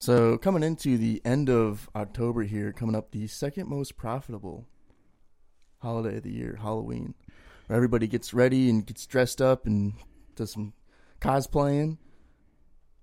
[0.00, 4.64] So coming into the end of October here, coming up the second most profitable
[5.78, 7.14] holiday of the year, Halloween.
[7.66, 9.94] Where everybody gets ready and gets dressed up and
[10.36, 10.72] does some
[11.20, 11.98] cosplaying.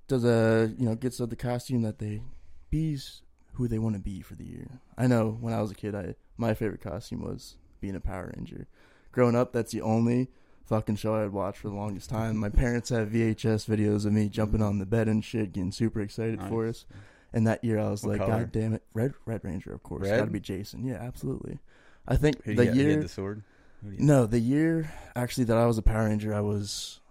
[0.07, 2.21] Does a you know, gets the costume that they
[2.69, 3.21] bees
[3.53, 4.79] who they want to be for the year.
[4.97, 8.33] I know when I was a kid I my favorite costume was being a Power
[8.35, 8.67] Ranger.
[9.11, 10.29] Growing up, that's the only
[10.65, 12.37] fucking show I'd watch for the longest time.
[12.37, 16.01] My parents have VHS videos of me jumping on the bed and shit, getting super
[16.01, 16.49] excited Nice.
[16.49, 16.85] for us.
[17.33, 18.39] And that year I was What like, color?
[18.39, 20.03] God damn it, Red Red Ranger, of course.
[20.03, 20.17] Red?
[20.19, 20.85] Gotta be Jason.
[20.85, 21.59] Yeah, absolutely.
[22.07, 22.75] I think Who do the you got?
[22.77, 23.43] You year had the sword.
[23.83, 27.01] Who do you- No, the year actually that I was a Power Ranger I was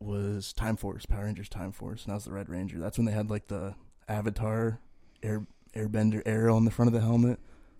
[0.00, 2.78] was Time Force, Power Rangers Time Force, and I was the Red Ranger.
[2.78, 3.74] That's when they had like the
[4.08, 4.80] Avatar
[5.22, 7.38] air airbender arrow on the front of the helmet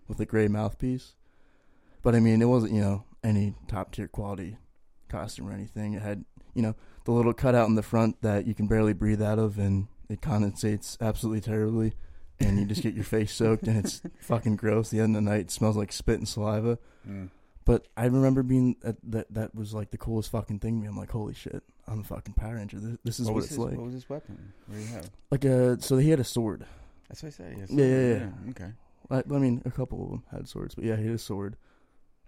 [0.09, 1.15] with the gray mouthpiece.
[2.02, 4.57] But I mean it wasn't, you know, any top tier quality
[5.12, 5.95] costume or anything.
[5.95, 9.23] It had, you know, the little cutout in the front that you can barely breathe
[9.23, 11.95] out of and it condensates absolutely terribly
[12.41, 14.91] and you just get your face soaked and it's fucking gross.
[14.91, 16.79] The end of the night it smells like spit and saliva.
[17.09, 17.30] Mm.
[17.65, 20.88] But I remember being that that, that was like the coolest fucking thing to me.
[20.88, 22.80] I'm like, holy shit, I'm a fucking Power Ranger.
[22.80, 23.77] This, this is what, was it's his, like.
[23.77, 24.52] What was his weapon?
[24.66, 25.10] What do you have?
[25.30, 26.66] Like a so he had a sword.
[27.09, 27.55] That's what I say.
[27.59, 27.71] Yes.
[27.71, 28.51] Yeah, yeah, yeah.
[28.51, 28.73] Okay.
[29.10, 31.57] I, I mean, a couple of them had swords, but yeah, he had a sword.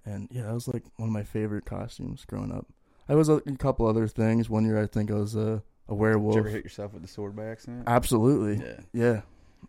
[0.06, 2.66] And yeah, that was like one of my favorite costumes growing up.
[3.08, 4.48] I was a, a couple other things.
[4.50, 6.34] One year, I think I was a, a Did werewolf.
[6.34, 7.84] you ever hit yourself with the sword by accident?
[7.86, 8.80] Absolutely, yeah.
[8.92, 9.20] yeah.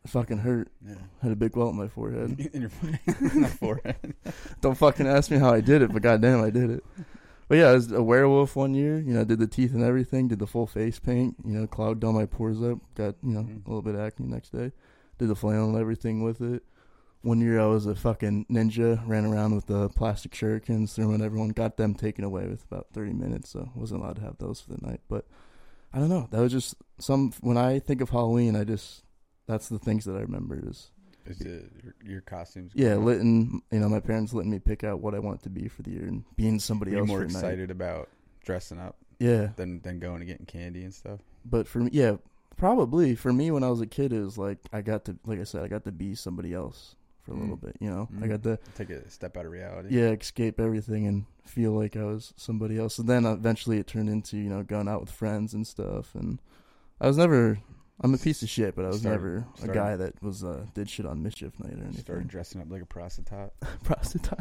[0.03, 0.69] It fucking hurt.
[0.85, 0.95] Yeah.
[1.21, 2.37] Had a big welt on my forehead.
[2.53, 2.69] In your
[3.49, 4.13] forehead.
[4.61, 6.83] Don't fucking ask me how I did it, but goddamn, I did it.
[7.47, 8.97] But yeah, I was a werewolf one year.
[8.97, 10.27] You know, I did the teeth and everything.
[10.27, 11.35] Did the full face paint.
[11.45, 12.79] You know, clogged all my pores up.
[12.95, 13.65] Got you know Mhm.
[13.65, 14.71] a little bit of acne next day.
[15.19, 16.63] Did the flannel and everything with it.
[17.25, 19.01] One year I was a fucking ninja.
[19.07, 21.49] Ran around with the plastic shurikens, threw them at everyone.
[21.49, 23.49] Got them taken away with about thirty minutes.
[23.49, 25.01] So wasn't allowed to have those for the night.
[25.09, 25.25] But
[25.91, 26.27] I don't know.
[26.29, 27.31] That was just some.
[27.41, 29.03] When I think of Halloween, I just
[29.47, 30.91] that's the things that I remember is
[31.25, 32.73] Is it your, your costumes?
[32.75, 35.67] yeah, letting you know my parents letting me pick out what I want to be
[35.67, 37.31] for the year and being somebody you else more a night.
[37.31, 38.09] excited about
[38.43, 41.21] dressing up Yeah, than than going and getting candy and stuff?
[41.43, 42.17] but for me, yeah,
[42.55, 45.39] probably for me when I was a kid, it was like I got to, like
[45.39, 47.61] I said, I got to be somebody else for a little Mm.
[47.61, 47.77] bit.
[47.79, 48.29] You know, I Mm.
[48.29, 49.89] got to Take a step out of reality.
[49.91, 52.99] yeah escape everything and feel like I was somebody else.
[52.99, 56.13] And then eventually it turned into you know going out with friends and stuff.
[56.15, 56.39] And
[57.01, 57.59] I was never.
[58.01, 60.65] I'm a piece of shit, but I was Started- never a guy that was uh,
[60.73, 62.01] did shit on mischief night or anything.
[62.01, 63.51] Started dressing up like a prostitute.
[63.83, 64.39] prostitute.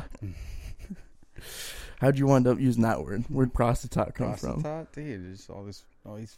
[2.01, 3.25] How'd you wind up using that word?
[3.29, 4.63] Where'd prostitute come from?
[4.63, 5.25] prostitute, dude.
[5.27, 6.37] There's all this, all these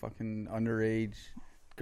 [0.00, 1.14] fucking underage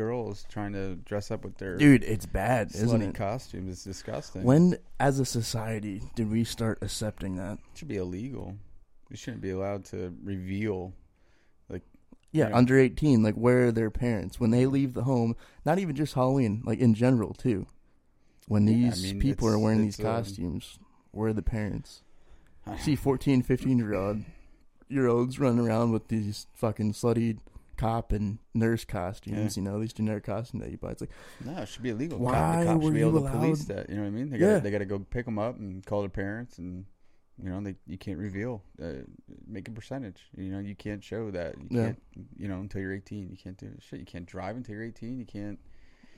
[0.05, 3.15] girls trying to dress up with their Dude, it's bad, isn't it?
[3.15, 3.71] costumes.
[3.71, 4.43] It's disgusting.
[4.44, 7.59] When, as a society, did we start accepting that?
[7.72, 8.56] it should be illegal.
[9.11, 10.93] You shouldn't be allowed to reveal.
[12.33, 12.56] Yeah, Yeah.
[12.56, 14.38] under 18, like, where are their parents?
[14.38, 15.34] When they leave the home,
[15.65, 17.67] not even just Halloween, like, in general, too.
[18.47, 20.78] When Yeah, I these mean, people are wearing these um, costumes,
[21.11, 22.03] where are the parents?
[22.78, 24.22] See 14, 15 year old
[24.88, 27.38] year olds running around with these fucking slutty
[27.81, 30.91] cop and nurse costumes, you know, these generic costumes that you buy.
[30.91, 31.11] It's like,
[31.45, 32.19] No, it should be illegal.
[32.19, 33.91] Why the cops were should be you able to police allowed- that.
[33.91, 34.31] You know what I mean?
[34.31, 34.55] They Yeah.
[34.55, 36.85] got they got to go pick them up and call their parents, and
[37.43, 38.63] you know they you can't reveal.
[38.83, 39.03] Uh,
[39.47, 40.21] make a percentage.
[40.37, 41.57] You know you can't show that.
[41.59, 41.85] You Yeah.
[41.87, 42.03] can't.
[42.37, 43.99] You know until you're 18, you can't do shit.
[44.01, 45.19] You can't drive until you're 18.
[45.19, 45.59] You can't.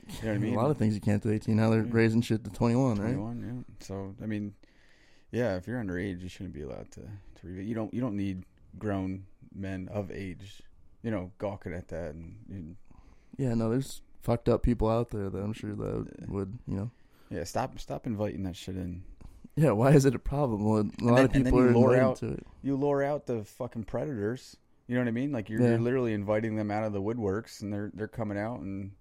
[0.07, 0.53] You know what I mean?
[0.55, 1.55] A lot of things you can't do 18.
[1.55, 1.91] Now they're Yeah.
[1.91, 3.13] raising shit to 21, right?
[3.15, 3.85] 21, yeah.
[3.85, 4.53] So I mean,
[5.31, 7.63] yeah, if you're underage, you shouldn't be allowed to to reveal.
[7.65, 8.43] You don't you don't need
[8.77, 9.25] grown
[9.55, 10.61] men of age,
[11.03, 12.75] you know, gawking at that and, and
[13.37, 16.25] Yeah, no, there's fucked up people out there that I'm sure that Yeah.
[16.29, 16.91] would, you know.
[17.29, 19.03] yeah, stop stop inviting that shit in.
[19.55, 20.63] Yeah, why is it a problem?
[20.65, 22.47] Well, a lot then- of people are lure out- to it.
[22.63, 24.57] You lure out the fucking predators.
[24.87, 25.31] You know what I mean?
[25.31, 25.69] Like you're, Yeah.
[25.69, 28.91] you're literally inviting them out of the woodworks, and they're they're coming out, and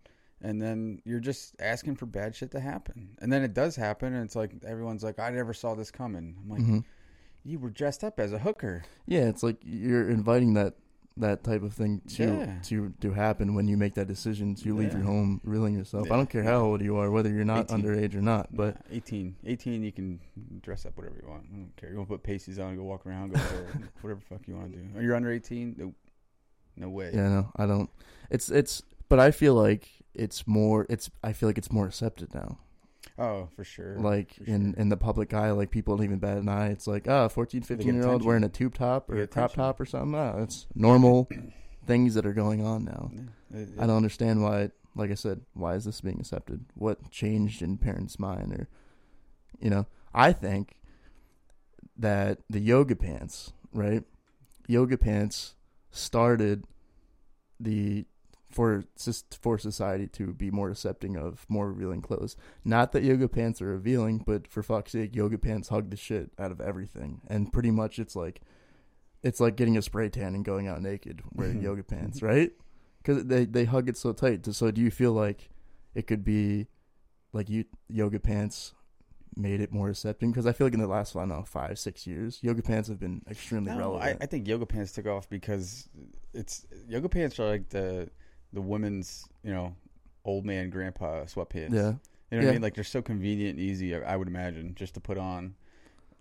[0.41, 4.13] and then you're just asking for bad shit to happen, and then it does happen,
[4.13, 6.37] and it's like everyone's like, I never saw this coming.
[6.41, 6.85] I'm like, Mhm.
[7.45, 8.83] you were dressed up as a hooker.
[9.07, 10.75] Yeah, it's like you're inviting that
[11.17, 12.59] that type of thing to Yeah.
[12.63, 14.99] to to happen when you make that decision to leave Yeah.
[14.99, 16.11] your home revealing yourself.
[16.11, 17.83] I don't care how old you are, whether you're not 18.
[17.85, 20.21] underage or not, but 18, 18, you can
[20.63, 21.45] dress up whatever you want.
[21.53, 21.91] I don't care.
[21.91, 24.73] You want to put pasties on, go walk around, go whatever, whatever fuck you want
[24.73, 24.99] to do.
[24.99, 25.75] Are you under 18?
[25.79, 25.95] Nope.
[26.77, 27.11] No way.
[27.13, 27.91] yeah, no, I don't.
[28.31, 32.35] It's it's but I feel like it's more it's I feel like it's more accepted
[32.35, 32.59] now.
[33.19, 33.97] Oh, for sure.
[33.99, 34.81] like for in sure.
[34.81, 36.69] in the public eye like people don't even bat an eye.
[36.69, 39.55] It's like ah 14 get 15 year old wearing a tube top or a crop
[39.55, 40.13] top or something?
[40.13, 41.29] No, it's normal
[41.87, 43.11] things that are going on now.
[43.13, 46.65] Yeah, it- i don't understand why like i said why is this being accepted?
[46.75, 48.69] What changed in parents mind or
[49.61, 50.77] you know i think
[51.97, 54.05] that the yoga pants right?
[54.69, 55.55] Yoga pants
[55.91, 56.65] started
[57.59, 58.05] the
[58.53, 62.37] for just for society to be more accepting of more revealing clothes.
[62.65, 66.31] Not that yoga pants are revealing, but for fuck's sake, yoga pants hug the shit
[66.39, 68.41] out of everything, and pretty much it's like
[69.23, 71.63] it's like getting a spray tan and going out naked wearing Mhm.
[71.63, 72.53] yoga pants, right?
[72.99, 74.45] Because they they hug it so tight.
[74.47, 75.51] So do you feel like
[75.95, 76.69] it could be
[77.33, 78.75] like you yoga pants
[79.35, 80.31] made it more accepting?
[80.31, 82.89] Because I feel like in the last I don't know five six years, yoga pants
[82.89, 84.19] have been extremely No, I, relevant.
[84.23, 85.89] I think yoga pants took off because
[86.35, 88.09] it's yoga pants are like the
[88.53, 89.75] the women's you know
[90.25, 91.55] old man grandpa sweatpants.
[91.55, 91.99] yeah, You know
[92.31, 92.49] what Yeah.
[92.49, 92.63] I mean?
[92.63, 93.95] Like they're so convenient and easy.
[93.95, 95.55] I, I would imagine just to put on,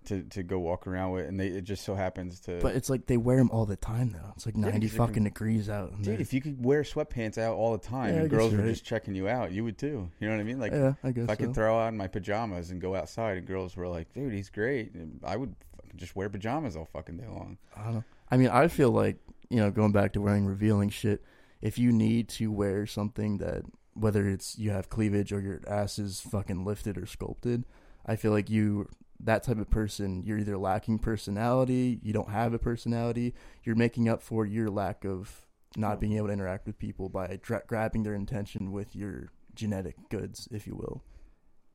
[0.06, 2.60] to to go walk around with, and they it just so happens to.
[2.62, 4.32] but it's like they wear them all the time though.
[4.36, 6.02] It's like Yeah, ninety fucking degrees out.
[6.02, 8.70] dude, if you could wear sweatpants out all the time Yeah, and girls were right.
[8.70, 10.10] just checking you out, you would too.
[10.20, 10.60] You know what I mean?
[10.60, 11.46] Like yeah, I guess if I so.
[11.46, 14.96] could throw on my pajamas and go outside, and girls were like, "Dude, he's great,"
[14.96, 17.60] and I would fucking just wear pajamas all fucking day long.
[17.78, 18.04] I don't know.
[18.32, 19.18] I mean, I feel like
[19.52, 21.22] you know, going back to wearing revealing shit.
[21.62, 23.64] If you need to wear something that,
[23.94, 27.66] whether it's you have cleavage or your ass is fucking lifted or sculpted,
[28.06, 28.88] I feel like you
[29.24, 30.24] that type of person.
[30.26, 35.06] You're either lacking personality, you don't have a personality, you're making up for your lack
[35.06, 35.46] of
[35.78, 39.96] not being able to interact with people by dra- grabbing their attention with your genetic
[40.10, 41.04] goods, if you will.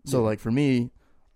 [0.05, 0.25] So, Yeah.
[0.27, 0.91] like for me,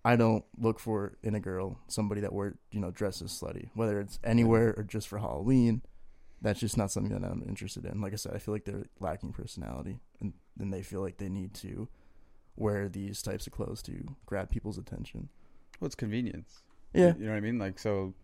[0.05, 4.00] I don't look for in a girl somebody that wear you know dresses slutty, whether
[4.00, 5.82] it's anywhere or just for Halloween.
[6.42, 8.00] That's just not something that I'm interested in.
[8.00, 11.28] Like I said, I feel like they're lacking personality, and then they feel like they
[11.28, 11.88] need to
[12.56, 15.28] wear these types of clothes to grab people's attention.
[15.81, 16.62] Well, it's convenience.
[16.94, 17.58] Yeah, You know what I mean?
[17.58, 18.14] Like so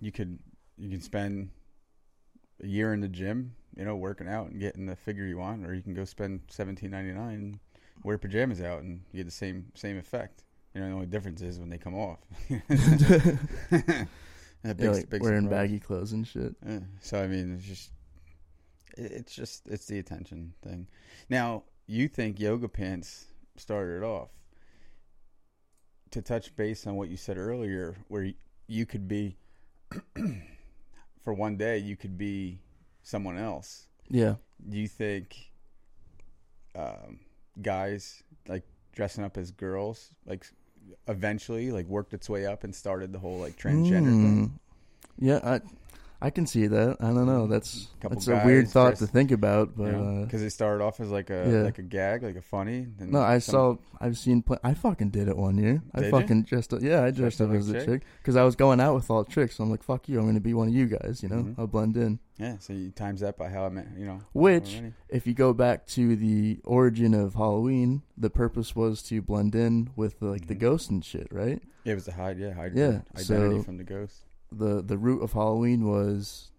[0.00, 0.38] you could
[0.78, 1.50] you can spend
[2.62, 5.66] a year in the gym, you know, working out and getting the figure you want,
[5.66, 7.58] or you can go spend seventeen ninety nine and
[8.04, 10.44] wear pajamas out and you get the same same effect.
[10.74, 12.18] You know, the only difference is when they come off.
[14.62, 15.68] That Yeah, big- like big wearing surprise.
[15.68, 16.54] baggy clothes and shit.
[16.66, 16.80] Yeah.
[17.00, 17.90] So I mean, it's just
[18.96, 20.86] it- it's just it's the attention thing.
[21.28, 23.26] Now you think yoga pants
[23.56, 24.30] started off?
[26.10, 28.32] To touch base on what you said earlier, where
[28.66, 29.36] you could be
[31.24, 32.60] for one day, you could be
[33.02, 33.88] someone else.
[34.10, 34.34] Yeah,
[34.68, 35.50] Do you think
[36.74, 37.20] um,
[37.60, 38.64] guys like
[38.94, 40.46] dressing up as girls, like
[41.08, 44.48] eventually, like worked its way up and started the whole like transgender thing?
[44.48, 44.50] Mm.
[45.18, 45.60] Yeah, I
[46.22, 46.96] I can see that.
[47.00, 47.46] I don't know.
[47.46, 50.82] That's Couple that's a weird thought dressed- to think about, but uh, because it started
[50.84, 51.62] off as like a yeah.
[51.62, 52.86] like a gag, like a funny.
[52.98, 53.76] then no, I some- saw.
[54.00, 54.42] I've seen.
[54.42, 55.82] Pl- I fucking did it one year.
[55.94, 56.10] I Did you?
[56.20, 56.80] fucking dressed up.
[56.82, 58.94] Yeah, I dressed up up as like a a chick because I was going out
[58.94, 59.56] with all chicks.
[59.56, 60.18] So I'm like, fuck you.
[60.18, 61.22] I'm gonna be one of you guys.
[61.22, 61.54] You know, Mhm.
[61.58, 62.18] I'll blend in.
[62.38, 64.20] Yeah, so you times that by how I met, you know.
[64.32, 64.94] Which- already.
[65.08, 69.90] If you go back to the origin of Halloween, the purpose was to blend in
[69.96, 70.60] with like the Mhm.
[70.60, 71.62] ghost and shit, right?
[71.84, 74.24] yeah, it was the hide, yeah, hide Yeah, identity so- from the ghost.
[74.58, 76.50] The the root of Halloween was,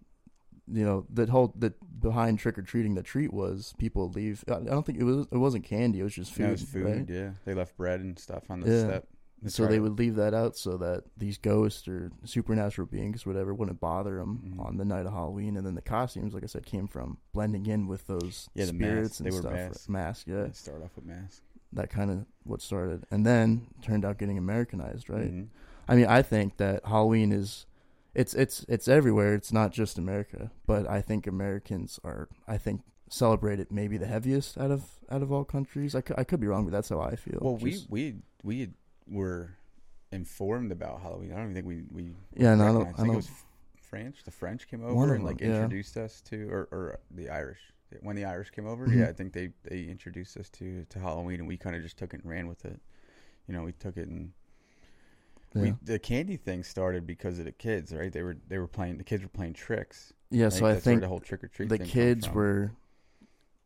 [0.70, 2.94] you know, that whole that behind trick or treating.
[2.94, 4.44] The treat was people leave.
[4.48, 6.00] I don't think it was it wasn't candy.
[6.00, 6.50] It was just food.
[6.50, 6.84] Was food.
[6.84, 7.08] right?
[7.08, 8.84] Yeah, they left bread and stuff on the Yeah.
[8.84, 9.08] step.
[9.46, 13.78] So they would leave that out so that these ghosts or supernatural beings, whatever, wouldn't
[13.78, 14.64] bother them Mhm.
[14.64, 15.58] on the night of Halloween.
[15.58, 18.80] And then the costumes, like I said, came from blending in with those Yeah, spirits
[19.02, 19.20] masks.
[19.20, 19.52] and They were stuff.
[19.52, 19.88] masks.
[19.90, 21.42] Mask, yeah, start off with mask,
[21.74, 25.30] that kind of what started, and then turned out getting Americanized, right?
[25.30, 25.48] Mhm.
[25.88, 27.66] I mean, I think that Halloween is
[28.14, 29.34] it's it's it's everywhere.
[29.34, 34.06] It's not just America, but I think Americans are I think celebrate it maybe the
[34.06, 35.94] heaviest out of out of all countries.
[35.94, 37.38] I could, I could be wrong, but that's how I feel.
[37.40, 39.50] Well, Just- we we we were
[40.12, 41.32] informed about Halloween.
[41.32, 42.94] I don't even think we we yeah, no, I don't, recognized.
[42.94, 43.30] I think it was
[43.76, 44.24] French.
[44.24, 45.56] The French came over and like them, yeah.
[45.56, 47.60] introduced us to, or or the Irish.
[48.00, 48.98] When the Irish came over, Mhm.
[48.98, 51.96] yeah, I think they they introduced us to to Halloween, and we kind of just
[51.98, 52.80] took it and ran with it.
[53.46, 54.32] You know, we took it and
[55.54, 55.62] yeah.
[55.62, 58.12] we the candy thing started because of the kids, right?
[58.12, 60.12] They were they were playing the kids were playing tricks.
[60.30, 60.44] yeah.
[60.44, 60.52] right?
[60.52, 62.72] So I That's think the whole trick or treat the kids were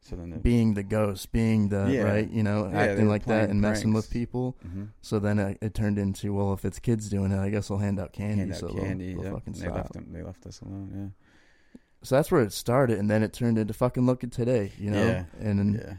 [0.00, 2.02] so then the, being the ghost, being the Yeah.
[2.02, 4.56] right, you know, Yeah, acting like that and messing with people.
[4.66, 4.88] Mhm.
[5.02, 7.78] So then it, it turned into well, if it's kids doing it, I guess I'll
[7.78, 8.38] hand out candy.
[8.38, 9.14] hand out so they'll- candy.
[9.14, 9.32] they'll, yeah.
[9.32, 9.74] fucking they stop.
[9.74, 10.06] left them.
[10.12, 10.90] They left us alone.
[10.94, 11.78] Yeah.
[12.04, 14.90] So that's where it started, and then it turned into fucking look at today, you
[14.90, 15.24] know, Yeah.
[15.40, 15.74] and.
[15.74, 15.94] Yeah.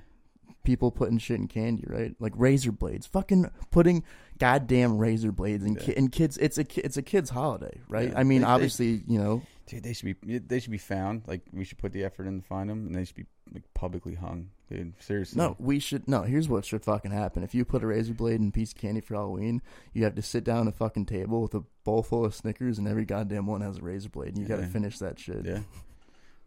[0.69, 2.15] People putting shit in candy, right?
[2.19, 4.03] Like razor blades, fucking putting
[4.37, 6.37] goddamn razor blades in, ki- in kids.
[6.37, 8.09] It's a ki- it's a kids' holiday, right?
[8.11, 8.19] Yeah.
[8.19, 11.23] I mean, They- they- obviously, you know, Dude, they should be they should be found.
[11.27, 13.63] Like we should put the effort in to find them, and they should be like
[13.73, 14.49] publicly hung.
[14.69, 15.37] Dude, seriously.
[15.41, 16.21] no, we should no.
[16.23, 18.77] Here's what should fucking happen: if you put a razor blade and a piece of
[18.77, 19.61] candy for Halloween,
[19.93, 22.77] you have to sit down at a fucking table with a bowl full of Snickers,
[22.79, 24.67] and every goddamn one has a razor blade, and you got to Yeah.
[24.69, 25.43] finish that shit.
[25.45, 25.59] Yeah.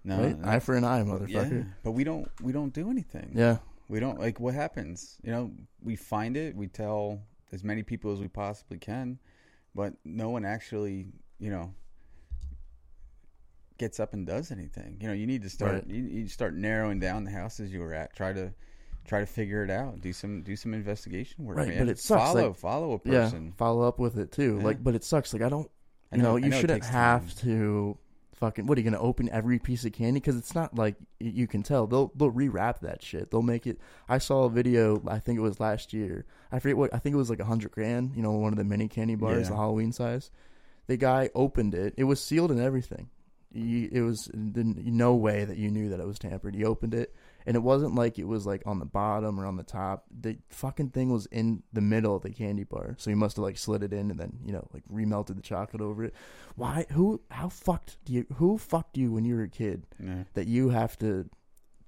[0.05, 0.19] No.
[0.21, 0.37] right?
[0.41, 0.49] no.
[0.49, 1.67] Eye for an eye, Yeah, motherfucker.
[1.85, 3.31] but we don't we don't do anything.
[3.37, 3.59] Yeah,
[3.93, 5.19] We don't like what happens.
[5.23, 7.21] You know, we find it, we tell
[7.53, 9.19] as many people as we possibly can,
[9.75, 11.09] but no one actually,
[11.39, 11.75] you know,
[13.79, 14.97] gets up and does anything.
[15.01, 15.73] You know, you need to start.
[15.75, 15.87] Right.
[15.87, 18.17] You, you start narrowing down the houses you were at.
[18.17, 18.53] Try to
[19.07, 20.01] try to figure it out.
[20.01, 21.59] Do some do some investigation work.
[21.59, 21.79] Right, man.
[21.81, 23.53] but it sucks, Follow like- follow a Yeah, person.
[23.59, 24.57] follow up with it too.
[24.59, 24.65] Yeah.
[24.65, 25.33] Like, but it sucks.
[25.35, 25.71] Like, I don't.
[26.11, 27.37] I You know, you it shouldn't have time.
[27.45, 27.99] to
[28.43, 28.67] fucking.
[28.67, 30.19] What are you gonna open every piece of candy?
[30.19, 31.87] Because it's not like you can tell.
[31.87, 33.31] They'll they'll rewrap that shit.
[33.31, 33.79] They'll make it.
[34.09, 35.01] I saw a video.
[35.07, 36.25] I think it was last year.
[36.51, 36.93] I forget what.
[36.93, 38.13] I think it was like a hundred grand.
[38.17, 39.51] You know, one of the mini candy bars, Yeah.
[39.51, 40.31] the Halloween size.
[40.89, 41.95] The guy opened it.
[41.97, 43.09] It was sealed and everything.
[43.55, 46.55] You, it was the, no way that you knew that it was tampered.
[46.57, 47.15] He opened it,
[47.47, 50.05] and it wasn't like it was like on the bottom or on the top.
[50.11, 53.43] The fucking thing was in the middle of the candy bar, so he must have
[53.45, 56.15] like slid it in and then you know like remelted the chocolate over it.
[56.57, 56.87] Why?
[56.93, 57.21] Who?
[57.31, 58.27] How fucked do you?
[58.37, 60.25] Who fucked you when you were a kid Yeah.
[60.35, 61.29] that you have to?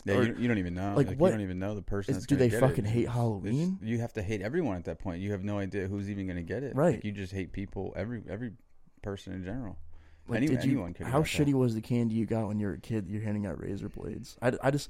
[0.06, 0.92] Yeah, Or- you, you don't even know.
[0.94, 2.14] like, Like, what- you don't even know the person.
[2.14, 2.90] is- do they fucking it.
[2.90, 3.78] hate It's- Halloween?
[3.80, 5.22] You have to hate everyone at that point.
[5.22, 6.76] You have no idea who's even going to get it.
[6.76, 6.96] Right.
[6.96, 7.94] Like, you just hate people.
[7.96, 8.52] Every every
[9.00, 9.78] person in general.
[10.26, 10.80] Like, Any- did you?
[10.80, 11.24] How got that.
[11.24, 13.08] shitty was the candy you got when you were a kid?
[13.08, 14.36] You're handing out razor blades.
[14.40, 14.88] I, I just,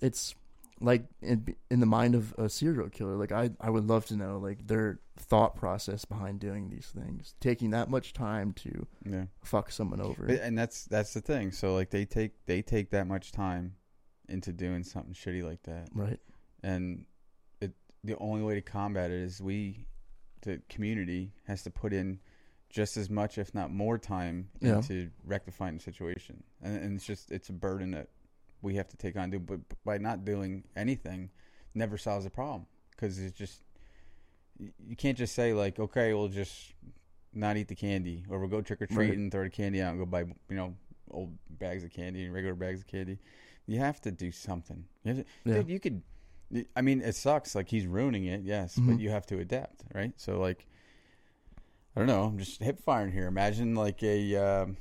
[0.00, 0.34] it's
[0.80, 3.16] like in, in the mind of a serial killer.
[3.16, 7.34] Like I, I would love to know like their thought process behind doing these things,
[7.40, 9.26] taking that much time to Yeah.
[9.44, 10.26] fuck someone over.
[10.26, 11.52] But- and that's that's the thing.
[11.52, 13.76] So like they take they take that much time
[14.28, 16.18] into doing something shitty like that, right.
[16.62, 17.04] and
[17.60, 17.72] it
[18.02, 19.86] the only way to combat it is we,
[20.42, 22.18] the community, has to put in
[22.72, 24.76] just as much, if not more, time Yeah.
[24.78, 28.08] into rectifying the situation, and, and it's just it's a burden that
[28.62, 29.30] we have to take on.
[29.30, 31.30] Do but by not doing anything,
[31.74, 33.62] never solves the problem because it's just
[34.58, 36.72] you- can't just say like okay we'll just
[37.34, 39.18] not eat the candy or we'll go trick or treat Right.
[39.18, 40.74] and throw the candy out and go buy you know
[41.10, 43.18] old bags of candy and regular bags of candy.
[43.66, 44.84] You have to do something.
[45.04, 45.54] You to, Yeah.
[45.56, 46.02] Dude, you could.
[46.76, 47.54] I mean, it sucks.
[47.54, 48.86] Like he's ruining it, yes, Mhm.
[48.86, 50.12] but you have to adapt, right?
[50.16, 50.66] So like,
[51.94, 52.24] I don't know.
[52.24, 53.26] I'm just hip firing here.
[53.26, 54.76] Imagine like a um,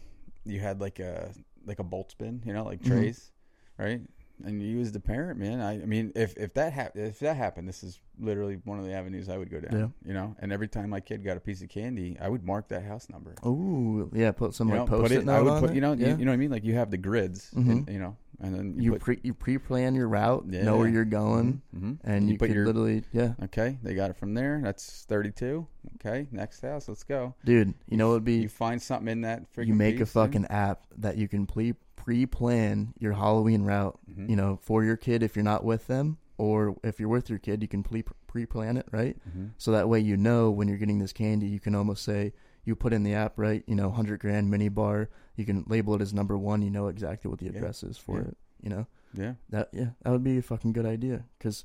[0.45, 1.33] you had like a
[1.65, 2.87] like a bolt spin, you know, like Mhm.
[2.87, 3.31] trays,
[3.77, 4.01] right?
[4.45, 5.59] And you as the parent, man.
[5.61, 8.85] I, I mean, if if that hap- if that happened, this is literally one of
[8.85, 9.79] the avenues I would go down.
[9.79, 10.07] Yeah.
[10.07, 12.67] You know, and every time my kid got a piece of candy, I would mark
[12.69, 13.33] that house number.
[13.43, 14.31] Oh, yeah.
[14.31, 15.69] Put some you like know, post it I would put.
[15.71, 15.75] it.
[15.75, 16.09] You know, yeah.
[16.09, 16.51] you, you know what I mean.
[16.51, 17.69] Like you have the grids, Mhm.
[17.71, 20.63] and, you know, and then you put, pre you pre plan your route, Yeah.
[20.63, 21.97] know where you're going, Mhm.
[22.03, 24.59] and you, put could your literally, yeah, Okay, they got it from there.
[24.63, 25.67] That's 32.
[25.95, 27.35] Okay, next house, let's go.
[27.45, 27.73] dude.
[27.87, 30.85] You know what'd be You find something in that freaking you make a fucking app
[30.97, 33.99] that you can pre pre plan your Halloween route.
[34.09, 34.29] Mhm.
[34.29, 37.39] You know, for your kid if you're not with them, or if you're with your
[37.39, 39.17] kid, you can pre pre plan it, right?
[39.29, 39.51] Mhm.
[39.57, 42.75] So that way you know when you're getting this candy, you can almost say you
[42.75, 43.63] put in the app, right?
[43.67, 45.09] You know, hundred grand mini bar.
[45.35, 46.61] You can label it as number one.
[46.61, 47.51] You know exactly what the Yeah.
[47.57, 48.27] address is for Yeah.
[48.29, 48.37] it.
[48.63, 51.63] You know Yeah, that yeah, that would be a fucking good idea because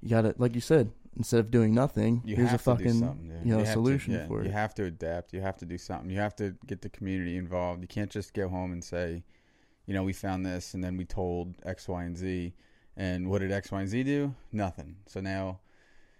[0.00, 2.86] you got to like you said, instead of doing nothing, you here's have a fucking
[2.86, 3.28] to do something.
[3.28, 3.46] dude.
[3.46, 4.52] you know to- solution yeah, for You it.
[4.52, 5.32] have to adapt.
[5.32, 6.10] You have to do something.
[6.10, 7.80] You have to get the community involved.
[7.82, 9.22] You can't just go home and say,
[9.86, 12.52] you know, we found this and then we told X, Y, and Z.
[12.96, 14.34] And what did X, Y, and Z do?
[14.52, 14.96] Nothing.
[15.06, 15.60] So now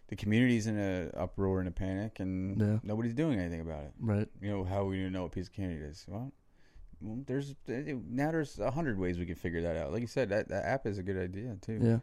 [0.09, 2.79] the community's in a uproar and a panic, and Yeah.
[2.83, 3.93] nobody's doing anything about it.
[3.99, 4.29] right.
[4.41, 6.05] you know how are we gonna know what piece of candy it is?
[6.09, 6.33] Well,
[7.01, 9.91] well there's now there's a hundred ways we can figure that out.
[9.93, 11.81] Like you said, that, that app is a good idea too.
[11.83, 11.99] Yeah.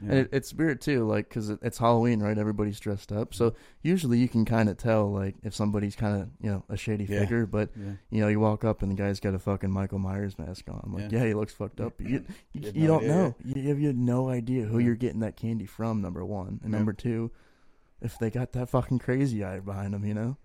[0.00, 0.10] Know?
[0.10, 2.36] And it, it's weird too, like because it, it's Halloween, right?
[2.36, 6.28] Everybody's dressed up, so usually you can kind of tell, like, if somebody's kind of
[6.40, 7.20] you know a shady Yeah.
[7.20, 7.46] figure.
[7.46, 7.92] But yeah.
[8.10, 10.80] you know, you walk up and the guy's got a fucking Michael Myers mask on.
[10.84, 11.20] I'm like, Yeah.
[11.20, 12.00] yeah, he looks fucked up.
[12.00, 13.14] You you, You no don't idea.
[13.14, 13.34] know.
[13.44, 14.86] You, you have you have no idea who Yeah.
[14.86, 16.02] you're getting that candy from.
[16.02, 16.78] Number one, and Yeah.
[16.78, 17.30] number two,
[18.02, 20.36] if they got that fucking crazy eye behind them, you know.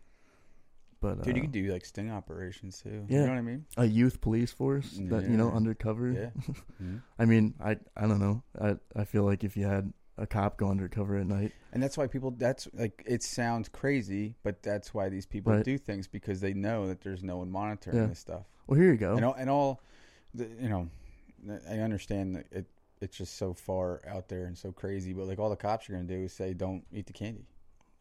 [1.02, 3.06] But Dude, uh, you could do like sting operations too.
[3.08, 3.20] Yeah.
[3.22, 3.66] You know what I mean?
[3.78, 6.12] a youth police force that you know undercover.
[6.12, 6.30] Yeah.
[6.84, 7.02] Mhm.
[7.18, 8.44] I mean, I I don't know.
[8.60, 11.98] I I feel like if you had a cop go undercover at night, And that's
[11.98, 12.32] why people.
[12.32, 15.64] That's like it sounds crazy, but that's why these people Right.
[15.64, 18.08] do things because they know that there's no one monitoring Yeah.
[18.08, 18.46] this stuff.
[18.68, 19.16] well, here you go.
[19.16, 19.82] And all, and all,
[20.34, 20.90] the, you know,
[21.70, 22.66] I understand that it.
[23.02, 25.94] It's just so far out there and so crazy, but like all the cops are
[25.94, 27.48] gonna do is say, "Don't eat the candy."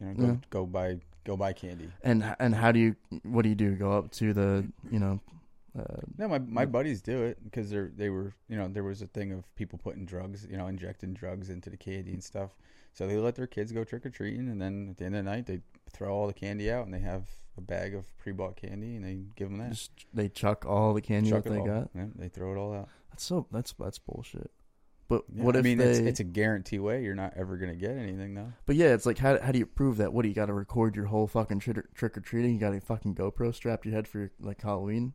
[0.00, 0.36] You know, go Yeah.
[0.50, 0.98] go buy
[1.28, 1.90] go buy candy.
[2.02, 3.74] And and how do you what do you do?
[3.76, 5.20] Go up to the you know,
[5.78, 9.02] uh, No, my my buddies do it because they're they were you know there was
[9.02, 12.56] a thing of people putting drugs you know injecting drugs into the candy and stuff.
[12.94, 15.24] So they let their kids go trick or treating, and then at the end of
[15.24, 15.60] the night they
[15.92, 19.04] throw all the candy out and they have a bag of pre bought candy and
[19.04, 19.70] they give them that.
[19.70, 21.66] just they chuck all the candy Chuck that they all.
[21.66, 21.90] got.
[21.94, 22.88] Yeah, they throw it all out.
[23.10, 24.50] That's so that's that's bullshit.
[25.08, 25.84] But Yeah, what I if mean they?
[25.90, 28.52] it's it's a guarantee way you're not ever gonna get anything though.
[28.66, 30.12] but yeah, it's like how how do you prove that?
[30.12, 32.52] What do you got to record your whole fucking trick or treating?
[32.54, 35.14] You got a fucking GoPro strapped to your head for your, like Halloween.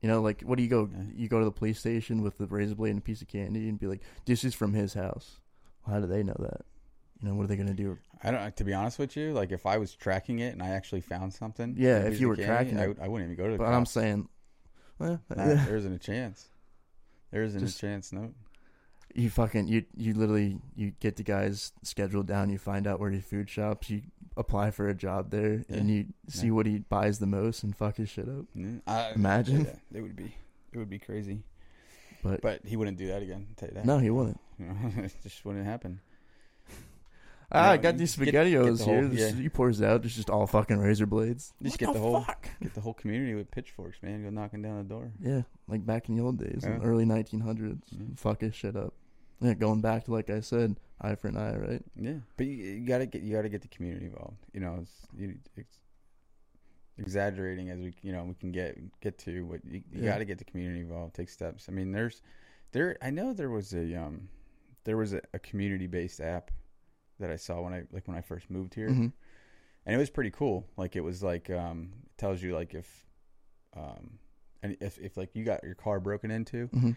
[0.00, 0.88] You know, like what do you go?
[0.90, 1.02] Yeah.
[1.14, 3.68] You go to the police station with the razor blade and a piece of candy
[3.68, 5.38] and be like, "This is from his house."
[5.86, 6.62] Well, how do they know that?
[7.20, 7.98] You know, what are they gonna do?
[8.22, 8.56] I don't.
[8.56, 11.34] To be honest with you, like if I was tracking it and I actually found
[11.34, 12.88] something, Yeah, if you were candy, tracking I, it.
[12.88, 13.58] would- I wouldn't even go to the.
[13.58, 14.30] But I'm saying,
[15.02, 15.64] Eh, Nah, yeah.
[15.66, 16.48] there isn't a chance.
[17.30, 18.10] There isn't Just- a chance.
[18.14, 18.32] No.
[19.14, 22.48] You fucking you you literally you get the guys scheduled down.
[22.50, 23.90] You find out where he food shops.
[23.90, 24.02] You
[24.36, 25.76] apply for a job there, Yeah.
[25.76, 26.52] and you see Yeah.
[26.52, 28.44] what he buys the most and fuck his shit up.
[28.54, 29.64] Yeah, I- Imagine.
[29.64, 30.34] yeah, it would be.
[30.72, 31.42] It would be crazy.
[32.22, 33.48] But, But he wouldn't do that again.
[33.56, 33.84] Tell you that.
[33.86, 34.40] no, he wouldn't.
[34.60, 36.00] It just wouldn't happen.
[37.52, 39.00] Ah, I got these get- get spaghettios the here.
[39.00, 39.40] whole- This- yeah.
[39.42, 40.04] He pours it out.
[40.04, 41.52] It's just all fucking razor blades.
[41.60, 42.48] Just get the whole- fuck?
[42.62, 44.22] Get the whole community with pitchforks, man.
[44.22, 45.10] Go knocking down the door.
[45.20, 46.78] Yeah, like back in the old days, in Yeah.
[46.78, 47.90] the early 1900s.
[47.92, 48.16] Mhm.
[48.16, 48.94] Fuck his shit up.
[49.40, 51.82] Yeah, going back to like I said, eye for an eye, right?
[51.96, 54.36] Yeah, but you, you gotta get you gotta get the community involved.
[54.52, 55.78] You know, it's, you, it's
[56.98, 60.12] exaggerating as we you know we can get get to, but you, you Yeah.
[60.12, 61.14] gotta get the community involved.
[61.14, 61.66] Take steps.
[61.68, 62.22] I mean, there's
[62.72, 62.96] there.
[63.02, 64.28] I know there was a um
[64.84, 66.50] there was a, a community based app
[67.18, 69.12] that I saw when I like when I first moved here, Mhm.
[69.86, 70.66] and it was pretty cool.
[70.76, 73.06] Like it was like um it tells you like if
[73.74, 74.18] um
[74.62, 76.96] and if if like you got your car broken into, Mhm.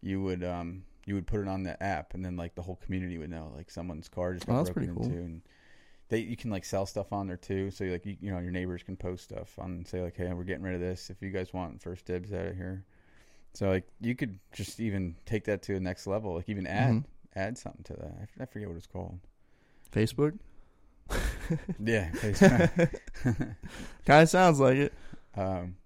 [0.00, 2.76] you would um you would put it on the app and then like the whole
[2.76, 5.18] community would know like someone's car just Oh, got that's broken pretty cool.
[5.18, 5.42] into and
[6.08, 8.50] they you can like sell stuff on there too so like you, you know your
[8.50, 11.22] neighbors can post stuff on and say like hey we're getting rid of this if
[11.22, 12.84] you guys want first dibs out of here
[13.54, 16.94] so like you could just even take that to the next level like even add
[16.94, 17.04] Mhm.
[17.36, 19.18] add something to that I forget what it's called
[19.92, 20.38] Facebook.
[21.78, 22.94] yeah Facebook.
[24.06, 24.92] Kind of sounds like it.
[25.36, 25.76] um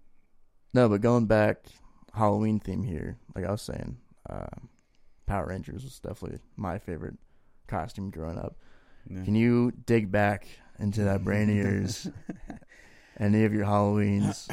[0.74, 1.64] No, but going back,
[2.12, 3.16] Halloween theme here.
[3.34, 3.96] Like I was saying,
[4.28, 4.46] uh,
[5.26, 7.14] Power Rangers was definitely my favorite
[7.66, 8.56] costume growing up.
[9.08, 9.24] yeah.
[9.24, 10.46] Can you dig back
[10.78, 12.08] into that brain of yours?
[13.18, 14.48] Any of your Halloweens?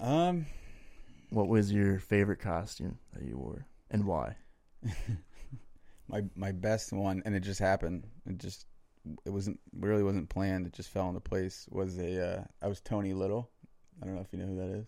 [0.00, 0.46] um
[1.30, 4.36] What was your favorite costume that you wore, and why?
[6.08, 8.06] my my best one, and it just happened.
[8.26, 8.66] It just
[9.24, 10.66] it wasn't really wasn't planned.
[10.66, 11.66] It just fell into place.
[11.70, 13.50] Was a uh, I was Tony Little.
[14.02, 14.86] I don't know if you know who that is.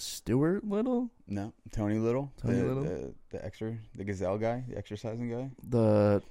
[0.00, 2.32] Stuart Little, No, Tony Little.
[2.42, 2.82] Tony the, Little?
[2.84, 5.50] the the extra the gazelle guy, the exercising guy.
[5.68, 6.22] the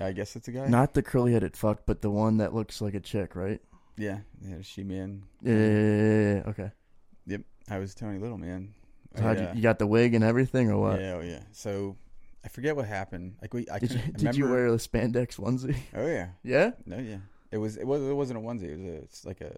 [0.00, 0.66] I guess it's a guy.
[0.66, 3.60] not the curly headed fuck, but the one that looks like a chick, right?
[3.96, 5.24] yeah, yeah, she man.
[5.42, 6.70] Yeah, yeah, yeah, yeah, okay.
[7.26, 8.74] Yep, I was Tony Little, man.
[9.16, 11.00] So I, you, uh, you got the wig and everything, or what?
[11.00, 11.40] Yeah, oh yeah.
[11.52, 11.96] So
[12.44, 13.36] I forget what happened.
[13.42, 15.76] Like we, I Did you couldn't did you remember- wear a spandex onesie?
[15.94, 16.70] Oh yeah, yeah.
[16.86, 17.18] no, yeah.
[17.52, 18.68] It was it was it wasn't a onesie.
[18.72, 19.54] It was a it's like a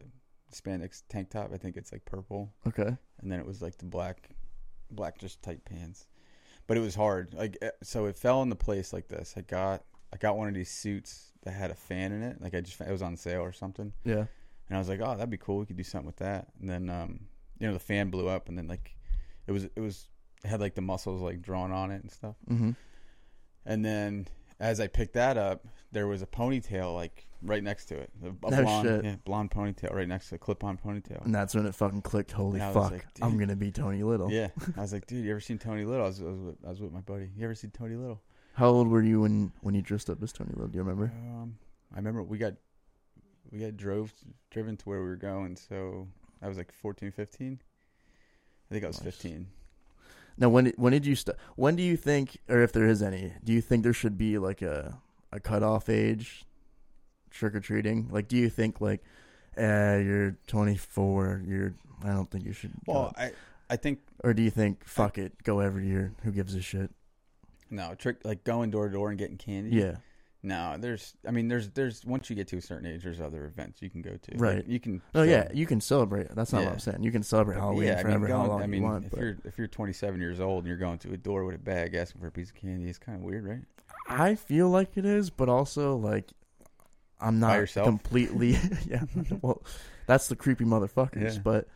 [0.52, 1.50] spandex tank top.
[1.54, 2.50] I think it's like purple.
[2.66, 2.96] Okay.
[3.22, 4.28] And then it was like the black,
[4.90, 6.06] black just tight pants.
[6.66, 7.34] But it was hard.
[7.34, 9.34] Like eh, so, it fell into place like this.
[9.36, 9.82] I got
[10.12, 12.40] I got one of these suits that had a fan in it.
[12.40, 14.26] Like I just it was on sale or something, Yeah.
[14.68, 15.58] and I was like, oh, that'd be cool.
[15.58, 16.48] We could do something with that.
[16.60, 17.20] And then um,
[17.58, 18.94] you know, the fan blew up, and then like
[19.46, 20.06] it was it was
[20.44, 22.36] it had like the muscles like drawn on it and stuff.
[22.50, 22.70] Mm-hmm.
[23.66, 24.26] And then
[24.62, 28.10] as I picked that up, there was a ponytail like right next to it.
[28.22, 29.04] A, a No blonde, shit.
[29.04, 31.24] Yeah, blonde ponytail right next to the clip-on ponytail.
[31.24, 32.30] And that's when it fucking clicked.
[32.30, 32.92] Holy And I was fuck!
[32.92, 34.30] like, I'm gonna be Tony Little.
[34.30, 36.04] Yeah, I was like, dude, you ever seen Tony Little?
[36.04, 37.28] I was, I was, with, I was with my buddy.
[37.36, 38.22] You ever seen Tony Little?
[38.54, 40.68] How old were you when when you dressed up as Tony Little?
[40.68, 41.12] Do you remember?
[41.12, 41.56] Um,
[41.92, 42.54] I remember we got
[43.50, 44.12] we got drove
[44.50, 46.06] driven to where we were going, so
[46.40, 47.60] I was like 14, 15.
[48.70, 49.14] I think I was Nice.
[49.16, 49.46] 15.
[50.38, 53.34] Now, when when did you st- When do you think, or if there is any,
[53.44, 54.98] do you think there should be like a
[55.30, 56.44] a cutoff age
[57.30, 58.08] trick or treating?
[58.10, 59.02] Like, do you think like,
[59.58, 62.72] uh, you're 24, you're I don't think you should.
[62.86, 62.92] go.
[62.92, 63.32] Well, I
[63.70, 66.12] I think or do you think fuck it, go every year?
[66.24, 66.90] Who gives a shit?
[67.70, 69.74] no trick like going door to door and getting candy.
[69.76, 69.96] Yeah,
[70.44, 71.14] No, there's.
[71.26, 73.88] I mean, there's there's once you get to a certain age, there's other events you
[73.88, 74.36] can go to.
[74.36, 74.66] Right.
[74.66, 75.00] You can.
[75.14, 76.34] Oh yeah, you can celebrate.
[76.34, 77.02] That's not what I'm saying.
[77.04, 79.04] You can celebrate Halloween yeah, I mean, forever, how long I mean, you want.
[79.04, 81.54] if but you're if you're 27 years old and you're going to a door with
[81.54, 83.62] a bag asking for a piece of candy, it's kind of weird, right?
[84.08, 86.32] I feel like it is, but also like
[87.20, 88.58] I'm not completely.
[88.88, 89.04] yeah,
[89.40, 89.62] well,
[90.06, 91.34] that's the creepy motherfuckers.
[91.34, 91.40] Yeah.
[91.42, 91.68] But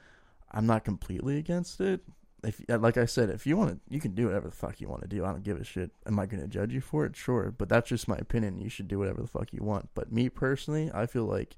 [0.51, 2.01] I'm not completely against it.
[2.47, 4.81] If uh, like I said, if you want to, you can do whatever the fuck
[4.81, 5.25] you want to do.
[5.25, 5.91] I don't give a shit.
[6.07, 7.17] Am I going to judge you for it?
[7.17, 8.59] Sure, but that's just my opinion.
[8.59, 9.89] You should do whatever the fuck you want.
[9.95, 11.57] But me personally, I feel like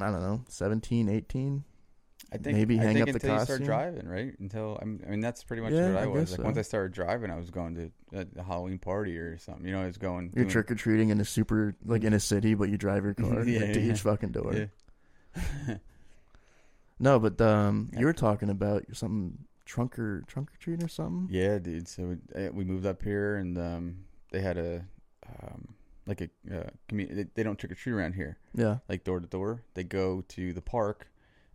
[0.00, 1.64] I don't know, 17, 18.
[2.32, 4.34] I think Maybe I hang think up the until you start driving, right?
[4.40, 6.32] Until I'm, I mean, that's pretty much Yeah, what I, I was.
[6.32, 6.58] Like once.
[6.58, 9.64] I started driving, I was going to a, Halloween party or something.
[9.64, 10.32] You know, I was going.
[10.34, 13.04] You're doing- trick or treating in a super like in a city, but you drive
[13.04, 13.92] your car Yeah, like, to yeah.
[13.92, 14.70] each fucking door.
[16.98, 21.28] No, but um, you were talking about something trunk or trunk or treat or something.
[21.30, 21.86] yeah, dude.
[21.88, 23.96] So uh, we moved up here, and um,
[24.32, 24.84] they had a
[25.28, 25.74] um,
[26.06, 27.22] like a uh, community.
[27.24, 28.78] They, they don't trick or treat around here, Yeah.
[28.88, 29.62] like door to door.
[29.74, 31.08] They go to the park.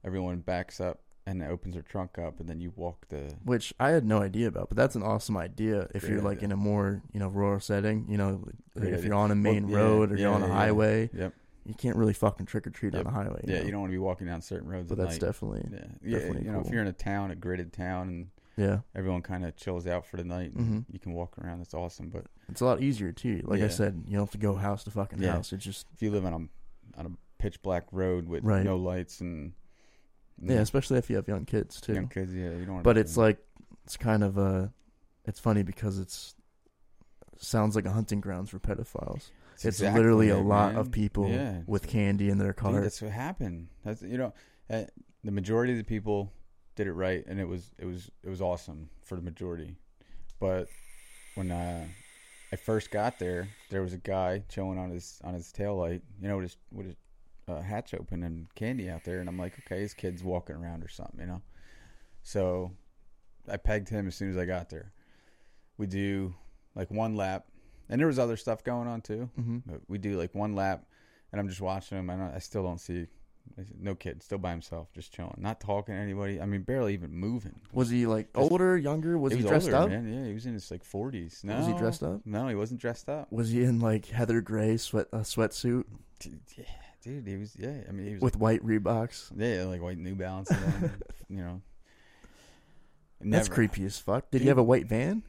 [0.04, 3.36] Everyone backs up and opens their trunk up, and then you walk the.
[3.45, 6.52] Which I had no idea about, but that's an awesome idea if you're like in
[6.52, 8.06] a more you know rural setting.
[8.10, 8.43] You know,
[8.76, 11.34] if you're on a main yeah, road or you're on a highway, Yep.
[11.65, 13.06] You can't really fucking trick or treat Yep.
[13.06, 13.41] on the highway.
[13.47, 13.65] Yeah, know?
[13.65, 15.28] you don't want to be walking down certain roads But at that's night.
[15.28, 16.17] definitely Yeah, yeah.
[16.17, 19.45] definitely you know, if you're in a town, a gridded town, and Yeah, everyone kind
[19.45, 20.54] of chills out for the night.
[20.54, 21.60] And hmm You can walk around.
[21.60, 22.10] That's awesome.
[22.10, 23.41] But it's a lot easier too.
[23.45, 25.34] Like I said, you don't have to go house to fucking Yeah.
[25.34, 25.54] house.
[25.54, 28.63] It's just if you live on a on a pitch black road with Right.
[28.65, 29.54] no lights and
[30.41, 31.93] yeah, especially if you have young kids too.
[31.93, 32.82] young kids, yeah, you don't.
[32.84, 33.39] but it's doing- like
[33.86, 34.67] it's kind of uh
[35.26, 36.36] it's funny because it's
[37.38, 39.30] sounds like a hunting grounds for pedophiles.
[39.65, 40.82] It's exactly literally a lot man.
[40.82, 41.62] of people Yeah.
[41.67, 43.67] with candy in their Dude, that's what happened.
[43.84, 44.34] That's you know,
[44.69, 44.86] uh,
[45.24, 46.32] the majority of the people
[46.76, 49.76] did it right, and it was it was it was awesome for the majority.
[50.39, 50.67] But
[51.36, 51.86] when uh,
[52.52, 56.02] I first got there, there was a guy chilling on his on his tail light,
[56.21, 56.95] you know, with his with his
[57.47, 60.84] uh, hatch open and candy out there, and I'm like, okay, his kid's walking around
[60.84, 61.41] or something, you know.
[62.24, 62.71] So
[63.50, 64.91] I pegged him as soon as I got there.
[65.78, 66.36] We do
[66.76, 67.45] like one lap,
[67.91, 69.30] and there was other stuff going on too.
[69.36, 70.86] hmm But we do like one lap,
[71.32, 72.10] and I'm just watching him.
[72.10, 73.06] I don't, I still don't see
[73.80, 76.39] no kid, still by himself, just chilling, not talking to anybody.
[76.39, 77.60] I mean, barely even moving.
[77.73, 79.17] Was he like older, younger?
[79.17, 79.89] Was he, dressed older, up?
[79.89, 80.12] Man.
[80.12, 81.43] Yeah, he was in his like 40s.
[81.43, 82.21] No, Was he dressed up?
[82.25, 83.32] No, he wasn't dressed up.
[83.32, 85.86] Was he in like Heather Gray sweat a sweatsuit
[86.19, 86.65] Dude, yeah,
[87.01, 87.56] dude, he was.
[87.58, 89.32] Yeah, I mean, he was with white Reeboks?
[89.36, 90.51] yeah, like white New Balance.
[91.30, 91.62] you know,
[93.21, 94.30] That's creepy as fuck.
[94.30, 94.49] Did he Dude.
[94.49, 95.23] have a white van?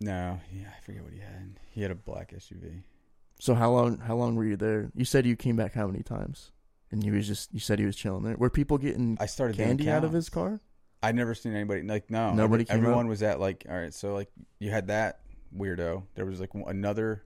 [0.00, 1.58] No, yeah, I forget what he had.
[1.70, 2.82] He had a black SUV.
[3.40, 3.98] So how long?
[3.98, 4.90] How long were you there?
[4.94, 6.52] You said you came back how many times?
[6.90, 7.52] And he was just.
[7.52, 8.36] You said he was chilling there.
[8.36, 10.60] Were people getting I started candy out of his car?
[11.02, 12.32] I'd never seen anybody like no.
[12.32, 13.92] Nobody every- everyone was at like all right.
[13.92, 14.28] So like
[14.58, 15.20] you had that
[15.56, 16.04] weirdo.
[16.14, 17.22] There was like another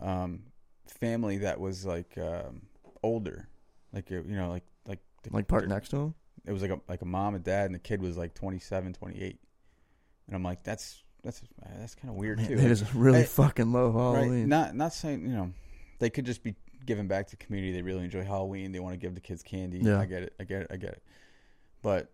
[0.00, 0.44] um,
[0.86, 2.62] family that was like um,
[3.02, 3.48] older,
[3.92, 6.14] like uh, you know like like the, Like parked next to him?
[6.46, 8.92] It was like a like a mom and dad, and the kid was like 27,
[8.94, 9.38] 28.
[10.26, 11.42] and I'm like that's that's
[11.78, 12.54] that's kind of weird Man, too.
[12.54, 14.20] it Like, is really Hey, fucking low right?
[14.22, 14.48] Halloween.
[14.48, 15.52] Not not saying you know
[15.98, 17.72] they could just be giving back to the community.
[17.72, 18.72] They really enjoy Halloween.
[18.72, 19.78] They want to give the kids candy.
[19.78, 19.98] Yeah.
[20.00, 20.34] I get it.
[20.40, 20.68] I get it.
[20.70, 21.02] I get it.
[21.82, 22.10] But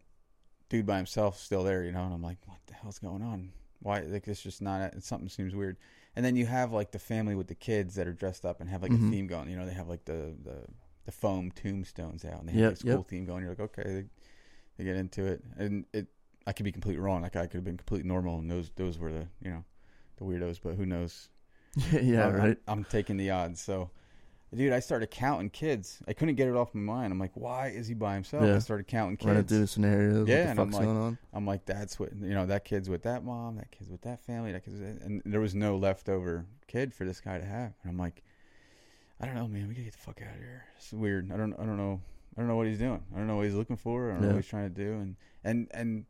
[0.68, 3.52] dude by himself still there, you know, and I'm like, what the hell's going on?
[3.80, 5.76] Why like it's just not something seems weird.
[6.16, 8.68] And then you have like the family with the kids that are dressed up and
[8.70, 9.08] have like Mhm.
[9.08, 9.48] a theme going.
[9.50, 10.64] You know, they have like the the,
[11.04, 13.08] the foam tombstones out and they have Yep, this cool yep.
[13.08, 13.42] theme going.
[13.42, 14.04] You're like, okay, they,
[14.78, 16.06] they get into it, and it.
[16.46, 17.22] I could be completely wrong.
[17.22, 19.64] Like I could have been completely normal, and those those were the you know
[20.16, 20.58] the weirdos.
[20.62, 21.28] But who knows?
[21.92, 22.58] yeah, I'm, right.
[22.68, 23.60] I'm, I'm taking the odds.
[23.60, 23.90] So,
[24.54, 26.02] dude, I started counting kids.
[26.06, 27.12] I couldn't get it off my mind.
[27.12, 28.44] I'm like, why is he by himself?
[28.44, 28.56] Yeah.
[28.56, 29.26] I started counting kids.
[29.26, 30.28] Running through the scenarios.
[30.28, 31.18] Yeah, and I'm like- going on?
[31.32, 32.46] I'm like, that's what you know.
[32.46, 33.56] That kid's with that mom.
[33.56, 34.52] That kid's with that family.
[34.52, 37.72] That kid's and there was no leftover kid for this guy to have.
[37.82, 38.22] And I'm like,
[39.20, 39.68] I don't know, man.
[39.68, 40.64] We gotta get the fuck out of here.
[40.76, 41.30] It's weird.
[41.32, 41.54] I don't.
[41.54, 42.00] I don't know.
[42.36, 43.02] I don't know what he's doing.
[43.14, 44.10] I don't know what he's looking for.
[44.10, 44.92] I don't know what he's trying to do.
[44.94, 46.04] And and and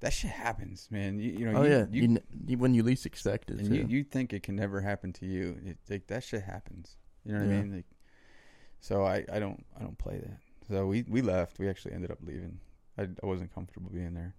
[0.00, 1.18] that shit happens, man.
[1.18, 1.60] You, you know.
[1.60, 3.58] Oh you, yeah, You, you, when you least expect it.
[3.58, 5.56] and you, you think it can never happen to you.
[5.64, 6.96] It, like that shit happens.
[7.24, 7.54] You know what Yeah.
[7.58, 7.74] I mean?
[7.76, 7.84] Like,
[8.80, 10.38] so I, I don't I don't play that.
[10.68, 11.58] So we we left.
[11.58, 12.58] We actually ended up leaving.
[12.98, 14.34] I, I wasn't comfortable being there.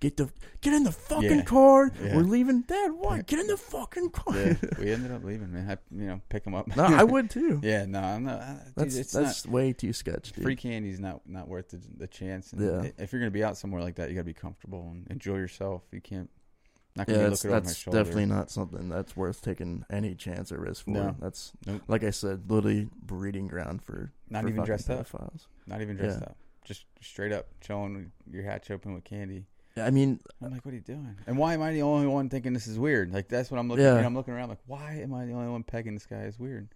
[0.00, 1.42] Get the get in the fucking Yeah.
[1.42, 1.90] car.
[2.02, 2.16] Yeah.
[2.16, 2.62] We're leaving.
[2.62, 3.22] Dad, why?
[3.22, 4.36] Get in the fucking car.
[4.36, 5.70] Yeah, we ended up leaving, man.
[5.70, 6.74] I you know pick them up.
[6.76, 7.60] no, I would too.
[7.64, 8.40] yeah, no, I'm not.
[8.40, 10.44] uh, Dude, That's it's that's way too sketch, not dude.
[10.44, 12.52] free candy's not not worth the, the chance.
[12.52, 12.90] And Yeah.
[12.98, 15.82] If you're gonna be out somewhere like that, you gotta be comfortable and enjoy yourself.
[15.92, 16.30] You can't.
[16.96, 17.98] Not gonna Yeah, be that's, looking over my that's shoulder.
[17.98, 20.90] definitely not something that's worth taking any chance or risk for.
[20.92, 21.16] No.
[21.18, 21.82] That's Nope.
[21.88, 25.08] like I said, literally breeding ground for Not for even fucking dressed up.
[25.08, 25.46] pedophiles.
[25.66, 26.26] Not even dressed Yeah.
[26.26, 26.36] up.
[26.64, 27.94] Just straight up chilling
[28.26, 29.44] with your hatch open with candy.
[29.76, 31.16] Yeah, I mean, I'm like, what are you doing?
[31.26, 33.12] And why am I the only one thinking this is weird?
[33.12, 33.84] Like that's what I'm looking.
[33.84, 33.96] Yeah.
[33.98, 34.04] at.
[34.04, 36.68] I'm looking around like, why am I the only one pegging this guy as weird?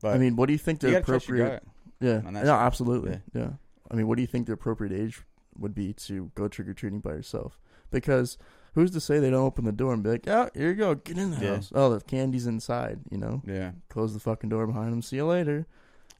[0.00, 1.62] But I mean, what do you think the your appropriate?
[2.00, 3.20] Yeah, no, absolutely.
[3.34, 3.50] Yeah.
[3.90, 5.22] I mean, what do you think the appropriate age
[5.58, 7.58] would be to go trick or treating by yourself?
[7.90, 8.38] Because
[8.74, 10.94] who's to say they don't open the door and be like, "Oh, here you go,
[10.94, 11.54] get in the Yeah.
[11.56, 13.00] house." Oh, the candy's inside.
[13.10, 15.02] You know, Yeah, close the fucking door behind them.
[15.02, 15.66] See you later.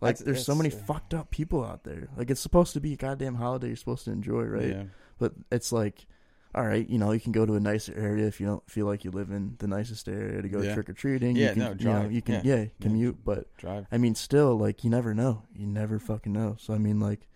[0.01, 2.09] Like, That's- there's so many uh, fucked up people out there.
[2.16, 4.68] Like, it's supposed to be a goddamn holiday you're supposed to enjoy, right?
[4.68, 4.85] Yeah.
[5.18, 6.07] But it's like,
[6.54, 8.87] all right, you know, you can go to a nicer area if you don't feel
[8.87, 10.74] like you live in the nicest area to go Yeah.
[10.74, 11.37] trick or treating.
[11.37, 12.12] Yeah, you can, no, you know, drive.
[12.12, 12.57] you can, Yeah.
[12.57, 13.18] yeah, commute.
[13.24, 13.87] But Drive.
[13.92, 15.42] I mean, still, like, you never know.
[15.54, 16.57] You never fucking know.
[16.59, 17.26] So I mean, like,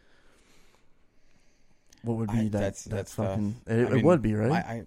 [2.02, 2.52] what would be I- that?
[2.52, 3.56] that's- that that's fucking.
[3.66, 4.48] It, it mean, would be right.
[4.50, 4.82] My, I,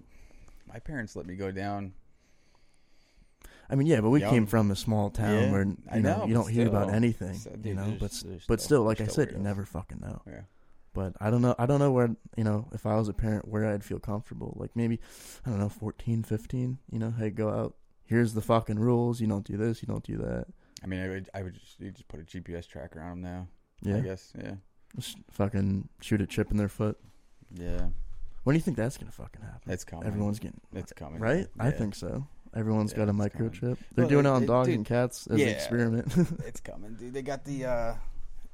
[0.68, 1.94] my parents let me go down.
[3.70, 4.30] I mean, yeah, but we Young.
[4.32, 6.94] came from a small town Yeah, where you I know, know, you don't hear about
[6.94, 7.34] anything.
[7.34, 10.22] So, you know, but but still, like I said, you never fucking know.
[10.28, 10.42] Yeah.
[10.96, 11.54] But I don't know.
[11.60, 14.56] I don't know where you know if I was a parent where I'd feel comfortable.
[14.60, 15.00] Like maybe
[15.46, 17.76] I don't know, 14, 15, You know, hey, go out.
[18.06, 19.20] Here's the fucking rules.
[19.22, 19.82] You don't do this.
[19.84, 20.46] You don't do that.
[20.84, 23.22] I mean, I would, I would just, you just put a GPS tracker on them
[23.22, 23.48] now.
[23.82, 24.32] Yeah, I guess.
[24.38, 24.54] Yeah.
[24.96, 26.98] Just fucking shoot a chip in their foot.
[27.54, 27.88] Yeah.
[28.44, 29.72] When do you think that's gonna fucking happen?
[29.72, 30.06] It's coming.
[30.08, 31.20] Everyone's getting It's coming.
[31.20, 31.48] right.
[31.60, 32.28] I think so.
[32.56, 33.50] Everyone's Yeah, got a it's coming.
[33.52, 33.78] microchip.
[33.96, 35.48] They're Well, doing it it- on dogs dude, and cats as yeah.
[35.48, 36.14] an experiment.
[36.46, 37.14] it's coming, dude.
[37.14, 37.96] They got the, uh,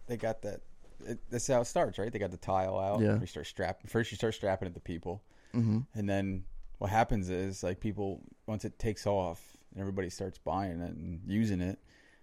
[0.07, 0.61] they got that.
[1.07, 2.11] It, that's how it starts, right?
[2.11, 3.01] They got the tile out.
[3.01, 3.19] Yeah.
[3.19, 3.87] You start strapping.
[3.89, 5.21] First, you start strapping it to people.
[5.53, 5.79] Mm-hmm.
[5.95, 6.45] and then
[6.77, 9.41] what happens is like people once it takes off
[9.73, 11.77] and everybody starts buying it and using it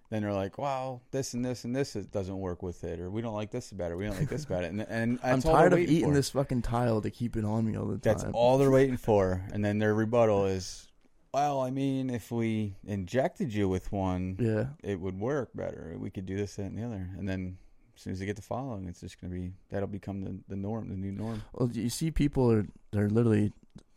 [0.09, 3.11] then they're like wow this and this and this is, doesn't work with it or
[3.11, 5.35] we don't like this about it we don't like this about it and, and I'm
[5.35, 6.15] that's all they're tired of eating for.
[6.15, 8.01] this fucking tile to keep it on me all the time.
[8.03, 10.89] that's all they're waiting for and then their rebuttal is
[11.35, 14.69] well i mean if we injected you with one Yeah.
[14.83, 17.59] it would work better we could do this that and the other and then
[17.99, 20.39] as soon as they get the following it's just going to be that'll become the,
[20.49, 23.53] the norm the new norm Well, you see, people are they're literally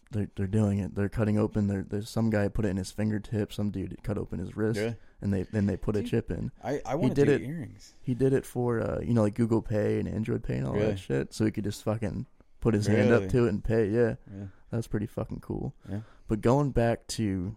[0.09, 0.93] they're they're doing it.
[0.95, 1.67] They're cutting open.
[1.67, 3.53] There, there's some guy put it in his fingertip.
[3.53, 6.51] Some dude cut open his wrist, yeah and they then they put a chip in.
[6.63, 9.35] i i want to do it- earrings He did it for uh, you know like
[9.35, 10.87] Google Pay and Android Pay and all Really?
[10.87, 12.25] that shit, so he could just fucking
[12.59, 13.85] put his hand up to it and pay.
[13.87, 15.75] Yeah, yeah that's pretty fucking cool.
[15.89, 15.99] Yeah.
[16.27, 17.55] But going back to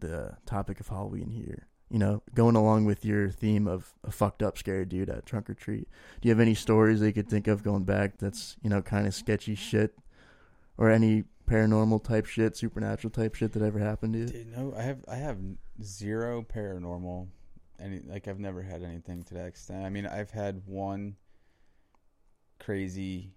[0.00, 4.42] the topic of Halloween here, you know, going along with your theme of a fucked
[4.42, 5.88] up scary dude at trunk or treat,
[6.20, 8.82] do you have any stories that you could think of going back that's, you know,
[8.82, 9.96] kind of sketchy shit
[10.76, 14.26] or any paranormal type shit, supernatural type shit that ever happened to you?
[14.26, 15.38] Dude, no, I have I have
[15.82, 17.28] zero paranormal.
[17.78, 19.84] Any like I've never had anything to that extent.
[19.84, 21.16] I mean, I've had one
[22.58, 23.34] crazy,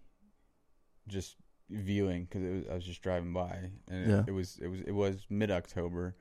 [1.08, 1.36] just
[1.70, 4.20] viewing because was, I was just driving by and Yeah.
[4.20, 6.16] it, it was it was it was mid October,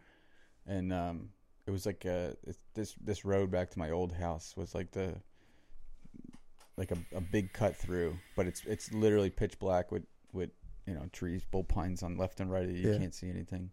[0.66, 1.28] and um
[1.66, 2.36] it was like a
[2.74, 5.14] this this road back to my old house was like the
[6.76, 10.50] like a, a big cut through, but it's it's literally pitch black with with
[10.86, 12.68] you know trees, bull pines on left and right.
[12.68, 12.98] You Yeah.
[12.98, 13.70] can't see anything,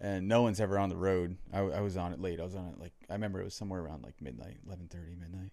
[0.00, 1.36] and no one's ever on the road.
[1.52, 2.40] I, I was on it late.
[2.40, 5.14] I was on it like I remember it was somewhere around like midnight, eleven thirty,
[5.14, 5.52] midnight,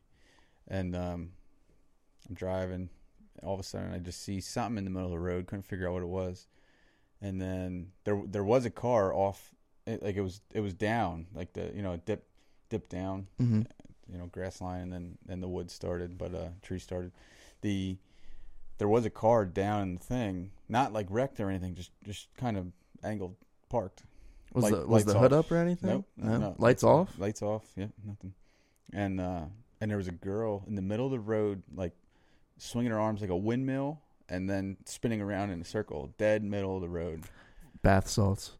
[0.67, 1.32] and um,
[2.28, 2.89] I'm driving.
[3.41, 5.47] All of a sudden, I just see something in the middle of the road.
[5.47, 6.47] Couldn't figure out what it was,
[7.21, 9.52] and then there there was a car off.
[9.85, 12.25] It, like it was it was down, like the you know it dip
[12.69, 13.61] dipped down Mm-hmm.
[14.11, 17.11] you know grass line and then then the wood started but uh tree started
[17.61, 17.97] the
[18.79, 22.27] there was a car down in the thing not like wrecked or anything just just
[22.37, 22.65] kind of
[23.03, 23.35] angled
[23.69, 24.03] parked
[24.53, 25.45] Was Light- the was the hood off.
[25.45, 25.89] up or anything?
[25.89, 26.37] nope No?
[26.37, 27.17] no, Lights off?
[27.19, 28.33] lights off yeah nothing
[28.93, 29.45] and uh
[29.81, 31.91] and there was a girl in the middle of the road like
[32.57, 36.75] swinging her arms like a windmill and then spinning around in a circle dead middle
[36.75, 37.21] of the road
[37.83, 38.53] Bath salts.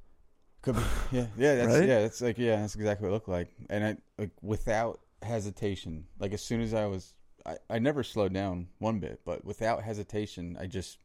[0.64, 0.82] Could be.
[1.12, 1.88] Yeah, yeah, that's Right?
[1.88, 3.50] yeah, that's like yeah, that's exactly what it looked like.
[3.70, 7.14] And I like without hesitation, like as soon as I was,
[7.46, 10.98] I, I never slowed down one bit, but without hesitation, I just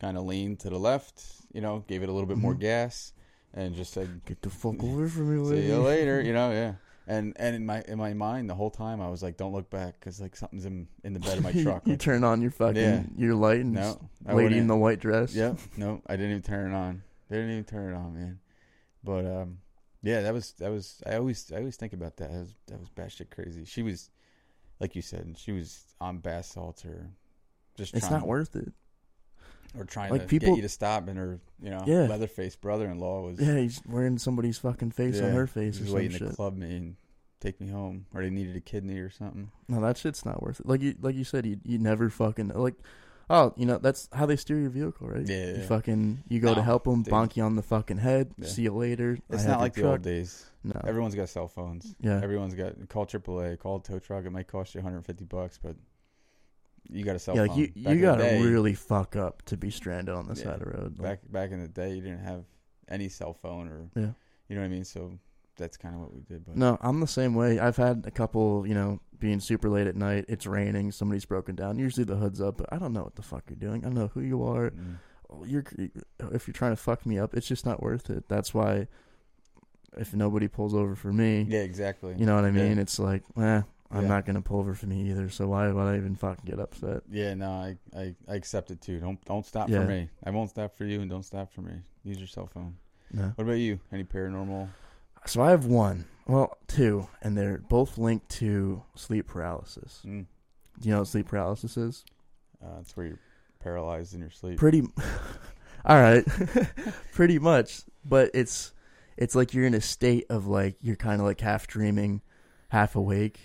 [0.00, 2.60] kind of leaned to the left, you know, gave it a little bit more Mhm.
[2.60, 3.12] gas,
[3.54, 5.62] and just said, Get the fuck away from me, lady.
[5.62, 6.74] "See you later," you know, yeah.
[7.06, 9.70] And and in my in my mind the whole time I was like, "Don't look
[9.70, 11.86] back," because like something's in in the bed of my truck.
[11.86, 13.02] you turn on your fucking Yeah.
[13.16, 15.34] your light and no, lady in the white dress.
[15.34, 15.56] Yep.
[15.76, 17.02] No, I didn't even turn it on.
[17.30, 18.38] They didn't even turn it on, man.
[19.04, 19.58] But um,
[20.02, 21.02] yeah, that was that was.
[21.06, 22.30] I always I always think about that.
[22.30, 23.64] That was that was batshit crazy.
[23.64, 24.10] She was,
[24.80, 27.10] like you said, she was on bath salts or
[27.76, 27.94] just.
[27.94, 28.72] It's trying, not worth it.
[29.78, 32.06] Or trying like to people- get you to stop, and her you know Yeah.
[32.06, 36.34] leatherface brother-in-law was Yeah, he's wearing somebody's fucking face on her face or some shit.
[36.36, 36.96] club me and
[37.40, 39.50] take me home, or they needed a kidney or something.
[39.68, 40.66] No, that shit's not worth it.
[40.66, 42.74] Like you, like you said, you you never fucking like.
[43.30, 45.26] Oh, you know that's how they steer your vehicle, right?
[45.28, 45.66] Yeah, You yeah.
[45.66, 47.12] fucking you go to help them, dude.
[47.12, 48.32] bonk you on the fucking head.
[48.38, 48.48] Yeah.
[48.48, 49.18] See you later.
[49.28, 49.90] It's have not like the truck.
[49.92, 50.46] old days.
[50.64, 50.80] No.
[50.86, 51.94] Everyone's got cell phones.
[52.00, 52.20] yeah.
[52.22, 54.24] Everyone's got call AAA, call a tow truck.
[54.24, 55.76] It might cost you 150 bucks, but
[56.90, 57.48] you got a cell yeah, phone.
[57.48, 60.44] like you, Back you gotta really fuck up to be stranded on the Yeah.
[60.44, 60.98] side of the road.
[60.98, 62.44] Like, back back in the day you didn't have
[62.88, 64.12] any cell phone or Yeah.
[64.48, 64.84] you know what I mean.
[64.84, 65.12] So
[65.58, 66.46] that's kind of what we did.
[66.46, 67.58] But No, I'm the same way.
[67.58, 70.24] I've had a couple, you know, being super late at night.
[70.28, 70.92] It's raining.
[70.92, 71.78] Somebody's broken down.
[71.78, 73.82] Usually the hood's up, but I don't know what the fuck you're doing.
[73.82, 74.70] I don't know who you are.
[74.70, 74.96] Mm.
[75.44, 75.64] You're
[76.32, 78.28] if you're trying to fuck me up, it's just not worth it.
[78.28, 78.86] That's why
[79.96, 82.14] if nobody pulls over for me, yeah, exactly.
[82.16, 82.68] you know what I Yeah.
[82.68, 82.78] mean.
[82.78, 84.08] It's like, eh, I'm Yeah.
[84.08, 85.28] not gonna pull over for me either.
[85.28, 87.02] So why would I even fucking get upset?
[87.10, 89.00] Yeah, no, I, I I accept it too.
[89.00, 89.82] Don't don't stop Yeah.
[89.82, 90.08] for me.
[90.24, 91.72] I won't stop for you, and don't stop for me.
[92.04, 92.76] Use your cell phone.
[93.12, 93.32] No.
[93.34, 93.80] What about you?
[93.92, 94.68] Any paranormal?
[95.28, 100.00] So I have one, well, two, and they're both linked to sleep paralysis.
[100.06, 100.24] Mm.
[100.80, 102.02] Do you know what sleep paralysis is?
[102.64, 103.18] Uh, it's where you're
[103.60, 104.58] paralyzed in your sleep.
[104.58, 104.80] Pretty.
[105.84, 106.24] All right,
[107.12, 107.82] pretty much.
[108.06, 108.72] But it's
[109.18, 112.22] it's like you're in a state of like you're kind of like half dreaming,
[112.70, 113.38] half awake,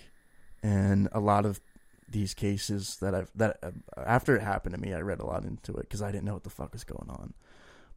[0.62, 1.60] and a lot of
[2.08, 3.72] these cases that I've that uh,
[4.06, 6.34] after it happened to me, I read a lot into it because I didn't know
[6.34, 7.34] what the fuck was going on.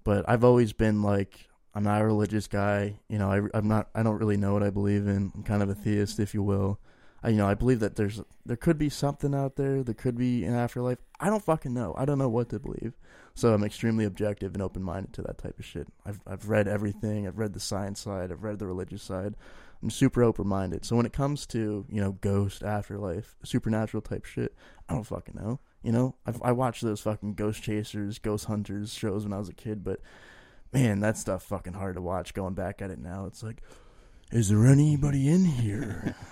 [0.03, 1.47] But I've always been like
[1.77, 2.95] I'm not a religious guy.
[3.07, 3.89] You know, I, I'm not.
[3.93, 5.31] I don't really know what I believe in.
[5.35, 6.79] I'm kind of a theist, if you will.
[7.21, 9.83] I, you know, I believe that there's there could be something out there.
[9.83, 10.97] There could be an afterlife.
[11.19, 11.93] I don't fucking know.
[11.95, 12.93] I don't know what to believe.
[13.35, 15.87] So I'm extremely objective and open minded to that type of shit.
[16.03, 17.27] I've I've read everything.
[17.27, 18.31] I've read the science side.
[18.31, 19.35] I've read the religious side.
[19.83, 20.83] I'm super open minded.
[20.83, 24.55] So when it comes to you know ghost, afterlife, supernatural type shit,
[24.89, 25.59] I don't fucking know.
[25.83, 29.47] You know, I've, I watched those fucking ghost chasers, ghost hunters shows when I was
[29.47, 29.99] a kid, but
[30.73, 32.33] man, that stuff fucking hard to watch.
[32.33, 33.61] Going back at it now, it's like,
[34.31, 36.15] is there anybody in here?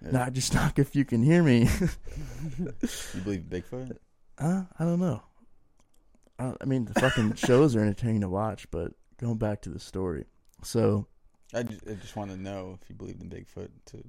[0.00, 1.68] Nah, just knock if you can hear me.
[2.58, 3.96] You believe in Bigfoot?
[4.38, 5.22] Uh, I don't know.
[6.38, 9.80] I, I mean, the fucking shows are entertaining to watch, but going back to the
[9.80, 10.24] story.
[10.62, 11.06] So
[11.52, 14.04] I just, I just want to know if you believed in Bigfoot to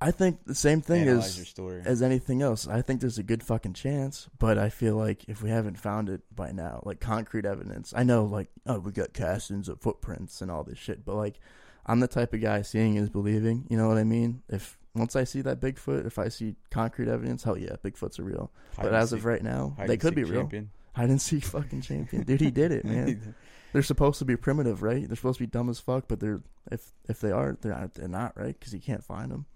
[0.00, 1.82] I think the same thing analyze as story.
[1.84, 2.68] as anything else.
[2.68, 6.08] I think there's a good fucking chance, but I feel like if we haven't found
[6.08, 10.40] it by now, like concrete evidence, I know like oh we got castings of footprints
[10.40, 11.40] and all this shit, but like
[11.84, 13.64] I'm the type of guy seeing is believing.
[13.68, 14.42] You know what I mean?
[14.48, 18.22] If once I see that Bigfoot, if I see concrete evidence, hell yeah, Bigfoot's a
[18.22, 18.52] real.
[18.76, 20.42] Hide but as of right now, they could be real.
[20.42, 20.70] champion.
[20.92, 22.40] Hide and seek fucking champion, dude.
[22.40, 23.34] He did it, man.
[23.72, 25.06] They're supposed to be primitive, right?
[25.06, 27.94] They're supposed to be dumb as fuck, but they're if if they are, they're not,
[27.94, 29.46] they're not right because you can't find them.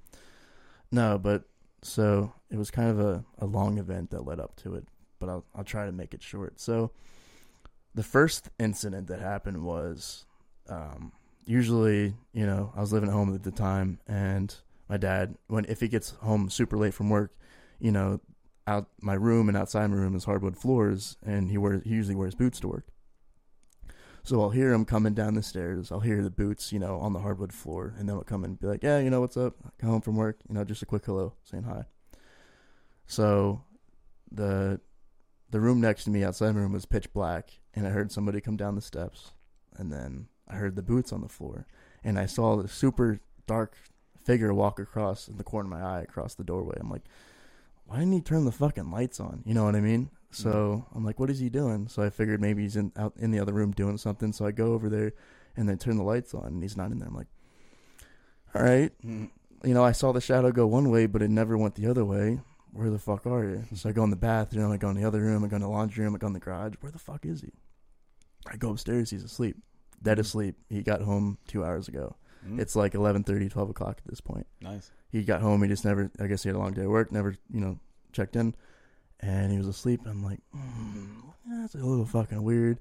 [0.92, 1.44] No, but
[1.80, 4.86] so it was kind of a, a long event that led up to it,
[5.18, 6.60] but I'll I'll try to make it short.
[6.60, 6.92] So
[7.94, 10.26] the first incident that happened was
[10.68, 11.12] um,
[11.46, 14.54] usually you know I was living at home at the time, and
[14.88, 17.34] my dad when if he gets home super late from work,
[17.80, 18.20] you know
[18.66, 22.14] out my room and outside my room is hardwood floors, and he wears he usually
[22.14, 22.86] wears boots to work.
[24.32, 25.92] So I'll hear him coming down the stairs.
[25.92, 28.58] I'll hear the boots, you know, on the hardwood floor, and then I'll come and
[28.58, 29.56] be like, "Yeah, you know what's up?
[29.62, 31.84] I Come home from work, you know, just a quick hello, saying hi."
[33.06, 33.62] So
[34.30, 34.80] the
[35.50, 38.40] the room next to me outside my room was pitch black, and I heard somebody
[38.40, 39.32] come down the steps,
[39.76, 41.66] and then I heard the boots on the floor,
[42.02, 43.76] and I saw the super dark
[44.24, 46.78] figure walk across in the corner of my eye across the doorway.
[46.80, 47.04] I'm like,
[47.84, 49.42] why didn't he turn the fucking lights on?
[49.44, 50.08] You know what I mean?
[50.34, 51.88] So I'm like, what is he doing?
[51.88, 54.32] So I figured maybe he's in out in the other room doing something.
[54.32, 55.12] So I go over there
[55.56, 57.08] and then turn the lights on, and he's not in there.
[57.08, 57.26] I'm like,
[58.54, 59.30] all right, Mhm.
[59.64, 62.04] you know, I saw the shadow go one way, but it never went the other
[62.04, 62.40] way.
[62.72, 63.64] Where the fuck are you?
[63.74, 65.62] So I go in the bathroom, I go in the other room, I go in
[65.62, 66.74] the laundry room, I go in the garage.
[66.80, 67.52] Where the fuck is he?
[68.46, 69.56] I go upstairs, he's asleep.
[70.02, 70.56] Dead asleep.
[70.68, 72.16] He got home two hours ago.
[72.48, 74.46] Mm, It's like 11.30, 12 o'clock at this point.
[74.62, 74.90] nice.
[75.10, 77.12] He got home, he just never, I guess he had a long day at work,
[77.12, 77.78] never, you know,
[78.12, 78.54] checked in.
[79.22, 80.00] And he was asleep.
[80.06, 82.78] I'm like, mm, that's a little fucking weird.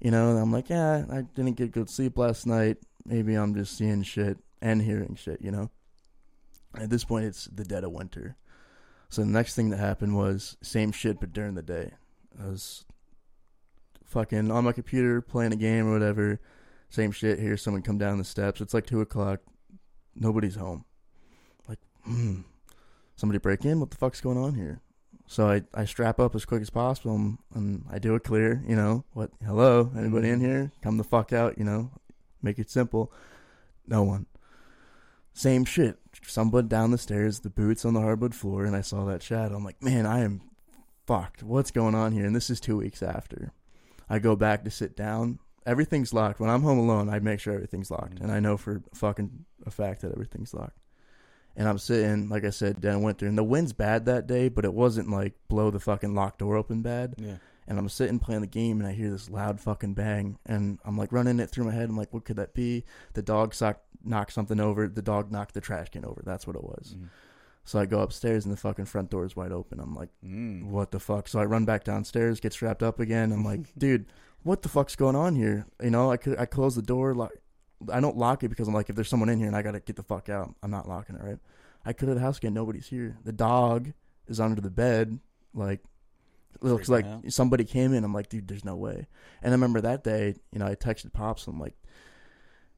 [0.00, 2.78] You know, and I'm like, yeah, I didn't get good sleep last night.
[3.06, 5.70] Maybe I'm just seeing shit and hearing shit, you know?
[6.76, 8.36] At this point, it's the dead of winter.
[9.08, 11.92] So the next thing that happened was same shit, but during the day.
[12.42, 12.84] I was
[14.04, 16.40] fucking on my computer playing a game or whatever.
[16.88, 17.38] Same shit.
[17.38, 18.60] Hear someone come down the steps.
[18.60, 19.40] It's like two o'clock.
[20.16, 20.84] Nobody's home.
[21.68, 22.40] Like, hmm,
[23.16, 23.80] somebody break in?
[23.80, 24.80] What the fuck's going on here?
[25.26, 28.62] So I, I strap up as quick as possible and, and I do it clear.
[28.68, 29.30] You know what?
[29.44, 30.48] Hello, anybody in mm-hmm.
[30.48, 30.72] here?
[30.82, 31.58] Come the fuck out.
[31.58, 31.90] You know,
[32.42, 33.12] make it simple.
[33.86, 34.26] No one.
[35.32, 35.98] Same shit.
[36.22, 39.56] Someone down the stairs, the boots on the hardwood floor, and I saw that shadow.
[39.56, 40.42] I'm like, man, I am
[41.06, 41.42] fucked.
[41.42, 42.24] What's going on here?
[42.24, 43.52] And this is two weeks after.
[44.08, 45.40] I go back to sit down.
[45.66, 46.38] Everything's locked.
[46.38, 48.20] When I'm home alone, I make sure everything's locked, mm.
[48.20, 50.78] and I know for fucking a fact that everything's locked.
[51.56, 54.64] And I'm sitting, like I said, down winter, and the wind's bad that day, but
[54.64, 57.36] it wasn't like blow the fucking locked door open bad Yeah.
[57.68, 60.98] and I'm sitting playing the game and I hear this loud fucking bang and I'm
[60.98, 61.88] like running it through my head.
[61.88, 62.84] I'm like, what could that be?
[63.12, 64.88] The dog sock knocked something over.
[64.88, 66.22] The dog knocked the trash can over.
[66.24, 66.96] That's what it was.
[66.98, 67.08] Mm.
[67.66, 69.78] So I go upstairs and the fucking front door is wide open.
[69.80, 70.66] I'm like, Mm.
[70.66, 71.28] what the fuck?
[71.28, 73.30] So I run back downstairs, get strapped up again.
[73.32, 74.06] I'm like, dude,
[74.42, 75.66] what the fuck's going on here?
[75.82, 77.14] You know, I could I close the door.
[77.14, 77.30] Lock,
[77.92, 79.80] I don't lock it because I'm like, if there's someone in here and I gotta
[79.80, 81.38] get the fuck out, I'm not locking it, right?
[81.84, 82.54] I could have the house again.
[82.54, 83.16] Nobody's here.
[83.24, 83.92] The dog
[84.26, 85.18] is under the bed,
[85.52, 85.80] like
[86.54, 87.32] it looks Freaking like out.
[87.32, 88.04] somebody came in.
[88.04, 89.06] I'm like, dude, there's no way.
[89.42, 91.46] And I remember that day, you know, I texted pops.
[91.46, 91.74] I'm like,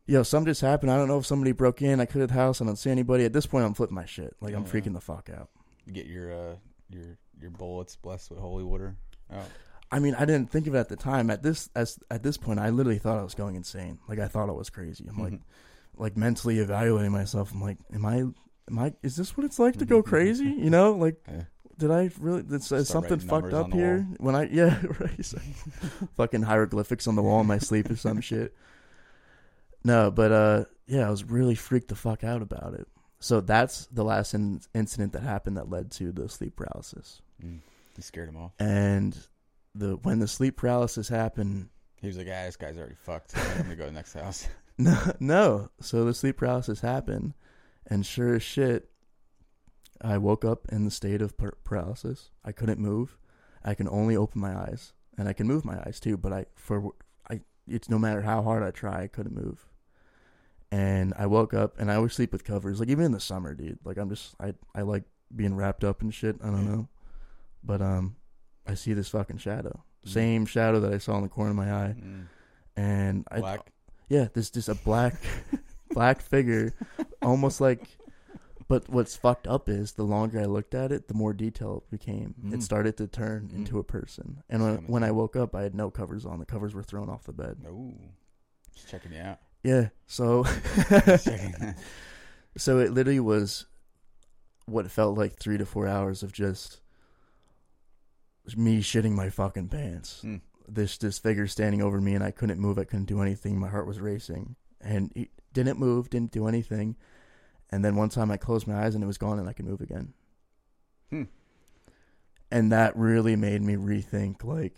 [0.07, 0.91] yo, something just happened.
[0.91, 2.01] I don't know if somebody broke in.
[2.01, 2.61] I cleared the house.
[2.61, 3.25] I don't see anybody.
[3.25, 4.35] At this point, I'm flipping my shit.
[4.41, 4.71] Like I'm Yeah.
[4.71, 5.51] freaking the fuck out.
[5.93, 6.57] Get your uh
[6.91, 8.97] your your bullets blessed with holy water.
[9.33, 9.45] Oh.
[9.91, 11.31] I mean, I didn't think of it at the time.
[11.31, 13.99] At this as at this point, I literally thought I was going insane.
[14.09, 15.07] Like I thought I was crazy.
[15.09, 15.41] I'm like,
[15.97, 17.53] like mentally evaluating myself.
[17.53, 18.17] I'm like, am I?
[18.69, 18.95] Am I?
[19.03, 20.45] Is this what it's like to go crazy?
[20.45, 21.43] You know, like, Yeah.
[21.79, 22.43] did I really?
[22.43, 24.07] Did, is something fucked up here?
[24.19, 25.35] When I yeah right,
[26.17, 28.55] fucking hieroglyphics on the wall in my sleep or some shit.
[29.85, 32.89] No, but uh, yeah, I was really freaked the fuck out about it.
[33.21, 37.23] So that's the last in- incident that happened that led to the sleep paralysis.
[37.43, 37.61] Mm.
[37.97, 38.53] You scared him off.
[38.59, 39.17] And
[39.79, 41.69] the when the sleep paralysis happened,
[42.01, 43.37] He was like, "Ah, this guy's already fucked.
[43.37, 44.47] I'm gonna go to the next house."
[44.79, 45.71] No, no.
[45.81, 47.33] So the sleep paralysis happened,
[47.87, 48.91] and sure as shit,
[50.03, 52.31] I woke up in the state of par- paralysis.
[52.45, 53.17] I couldn't move.
[53.65, 56.19] I can only open my eyes, and I can move my eyes too.
[56.19, 56.93] But I, for
[57.31, 59.67] I, it's no matter how hard I try, I couldn't move.
[60.71, 63.55] and I woke up and I always sleep with covers, like even in the summer,
[63.55, 63.79] dude.
[63.85, 65.05] Like I'm just I I like
[65.35, 66.37] being wrapped up and shit.
[66.43, 66.89] I don't know,
[67.65, 68.17] but um,
[68.67, 70.09] I see this fucking shadow, Mm.
[70.13, 72.27] same shadow that I saw in the corner of my eye, Mm.
[72.77, 73.73] and I Black.
[74.09, 75.15] yeah, this just a black
[75.91, 76.75] black figure,
[77.23, 77.87] almost like.
[78.69, 81.91] But what's fucked up is the longer I looked at it, the more detail it
[81.91, 82.35] became.
[82.45, 82.53] Mm.
[82.55, 83.59] It started to turn Mm.
[83.59, 84.43] into a person.
[84.49, 86.41] And when, when I woke up, I had no covers on.
[86.41, 87.59] The covers were thrown off the bed.
[87.69, 87.95] Ooh.
[88.75, 89.39] Just checking you out.
[89.63, 89.91] Yeah.
[90.09, 90.43] So
[92.57, 93.67] so it literally was
[94.67, 96.81] what felt like 3 to 4 hours of just
[98.55, 100.21] me shitting my fucking pants.
[100.25, 100.43] Mm.
[100.69, 102.79] This this figure standing over me and I couldn't move.
[102.79, 103.59] I couldn't do anything.
[103.59, 104.57] My heart was racing.
[104.81, 106.97] And he didn't move, didn't do anything.
[107.71, 109.65] And then one time I closed my eyes and it was gone and I could
[109.65, 110.13] move again.
[111.11, 111.23] Hmm.
[112.51, 114.77] And that really made me rethink like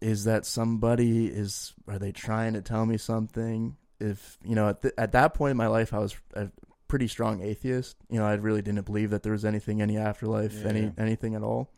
[0.00, 3.76] is that somebody is are they trying to tell me something?
[3.98, 6.48] If, you know, at th- at that point in my life I was a
[6.88, 7.96] pretty strong atheist.
[8.08, 10.90] You know, I really didn't believe that there was anything any afterlife, any Yeah.
[10.98, 11.70] anything at all.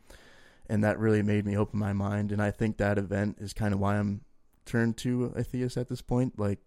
[0.73, 3.75] And that really made me open my mind and I think that event is kind
[3.75, 4.21] of why I'm
[4.65, 6.57] turned to atheist at this point like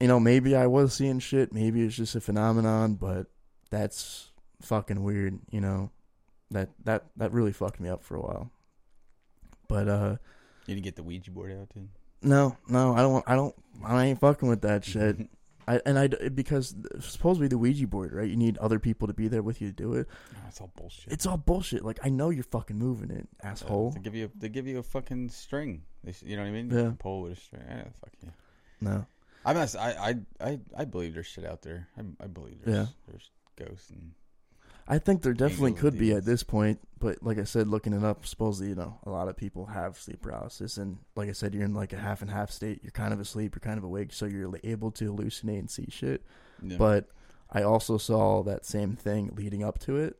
[0.00, 3.26] you know, maybe I was seeing shit, maybe it's just a phenomenon, but
[3.70, 4.30] that's
[4.62, 5.90] fucking weird, you know.
[6.50, 8.50] That that that really fucked me up for a while.
[9.68, 10.16] But uh
[10.66, 11.90] You didn't get the Ouija board out, dude.
[12.22, 15.16] no, no, I don't I don't I ain't fucking with that shit.
[15.70, 18.28] I and I because supposedly the Ouija board, right?
[18.28, 20.08] You need other people to be there with you to do it.
[20.48, 21.12] It's all bullshit.
[21.12, 21.84] It's all bullshit.
[21.84, 23.92] Like I know you're fucking moving it, Uh, asshole.
[23.92, 24.30] They give you.
[24.36, 25.82] They give you a fucking string.
[26.02, 26.70] They, you know what I mean?
[26.70, 26.92] Yeah.
[26.98, 27.62] Pull with a string.
[27.68, 28.32] Eh, fuck you.
[28.80, 29.06] No.
[29.44, 29.76] I must.
[29.76, 30.16] I.
[30.40, 30.48] I.
[30.48, 30.60] I.
[30.76, 31.88] I believe there's shit out there.
[31.96, 32.24] I.
[32.24, 32.76] I believe there's.
[32.76, 32.86] Yeah.
[33.06, 34.12] There's ghosts and.
[34.90, 38.02] I think there definitely could be at this point, but like I said, looking it
[38.02, 41.54] up, supposedly you know a lot of people have sleep paralysis, and like I said,
[41.54, 42.80] you're in like a half and half state.
[42.82, 45.86] You're kind of asleep, you're kind of awake, so you're able to hallucinate and see
[45.90, 46.24] shit.
[46.60, 46.76] Yeah.
[46.76, 47.06] But
[47.48, 50.18] I also saw that same thing leading up to it.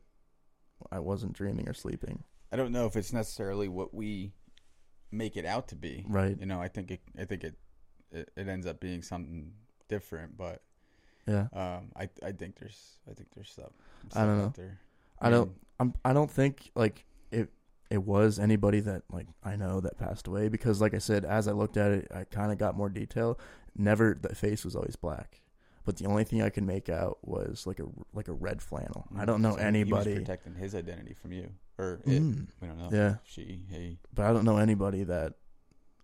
[0.89, 2.23] I wasn't dreaming or sleeping.
[2.49, 4.31] I don't know if it's necessarily what we
[5.11, 6.05] make it out to be.
[6.07, 6.37] Right.
[6.39, 7.01] You know, I think it.
[7.19, 7.55] I think it.
[8.13, 9.51] It, it ends up being something
[9.89, 10.63] different, but
[11.27, 11.47] Yeah.
[11.53, 12.09] um, I.
[12.25, 12.97] I think there's.
[13.09, 13.71] I think there's stuff.
[14.15, 14.45] I don't know.
[14.45, 14.79] Out there.
[15.19, 15.51] I don't.
[15.79, 15.93] I'm.
[16.03, 17.49] I don't think like it.
[17.89, 21.47] It was anybody that like I know that passed away because, like I said, as
[21.47, 23.37] I looked at it, I kind of got more detail.
[23.75, 25.41] Never the face was always black,
[25.85, 29.07] but the only thing I could make out was like a like a red flannel.
[29.17, 30.15] I don't know so anybody.
[30.15, 32.21] protecting his identity from you, or it.
[32.21, 32.89] Mm, We don't know.
[32.91, 33.15] Yeah.
[33.23, 33.61] She.
[33.69, 33.97] He.
[34.13, 35.33] but I don't know anybody that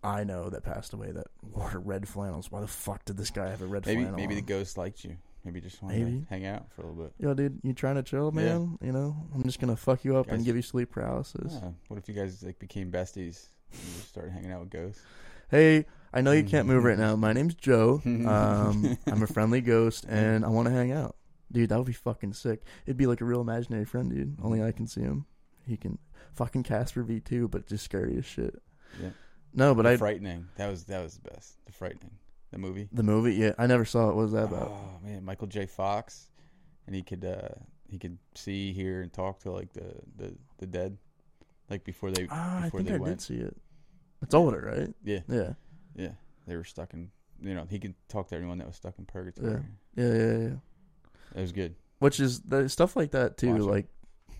[0.02, 2.50] I know that passed away that wore red flannels.
[2.50, 4.02] Why the fuck did this guy have a red Maybe.
[4.02, 4.16] flannel?
[4.18, 5.16] Maybe the ghost liked you.
[5.44, 6.20] Maybe just wanted Maybe.
[6.20, 7.12] to hang out for a little bit.
[7.18, 8.42] Yo, dude, you trying to chill, Yeah.
[8.58, 8.78] man?
[8.82, 11.52] You know, I'm just gonna fuck you up and Guys- give you sleep paralysis.
[11.60, 11.70] Yeah.
[11.88, 13.48] What if you guys like became besties?
[13.72, 15.02] And you started hanging out with ghosts.
[15.50, 17.16] Hey, I know you can't move right now.
[17.16, 18.00] My name's Joe.
[18.06, 21.16] Um, I'm a friendly ghost, and I want to hang out,
[21.50, 21.70] dude.
[21.70, 22.62] That would be fucking sick.
[22.86, 24.36] It'd be like a real imaginary friend, dude.
[24.42, 25.26] Only I can see him.
[25.66, 25.98] He can
[26.34, 28.60] fucking Casper V two, but just scary as shit.
[29.00, 29.10] Yeah.
[29.54, 30.46] No, but The I frightening.
[30.56, 31.56] That was that was the best.
[31.66, 32.12] The frightening.
[32.50, 32.88] The movie.
[32.92, 33.34] the movie.
[33.34, 34.14] Yeah, I never saw it.
[34.16, 34.68] What was that about?
[34.70, 35.66] Oh man, Michael J.
[35.66, 36.30] Fox,
[36.86, 37.48] and he could uh
[37.88, 40.96] he could see, hear, and talk to like the the, the dead,
[41.70, 43.18] like before they Ah, I before think they I went.
[43.18, 43.56] did see it.
[44.22, 44.94] It's older, right?
[45.04, 45.52] Yeah, Yeah,
[45.94, 46.12] yeah.
[46.46, 47.10] They were stuck in.
[47.40, 49.62] You know, he could talk to everyone that was stuck in purgatory.
[49.94, 50.38] yeah, yeah, yeah.
[50.48, 50.54] yeah.
[51.36, 51.74] It was good.
[52.00, 53.52] Which is the stuff like that too.
[53.66, 53.88] Watch it.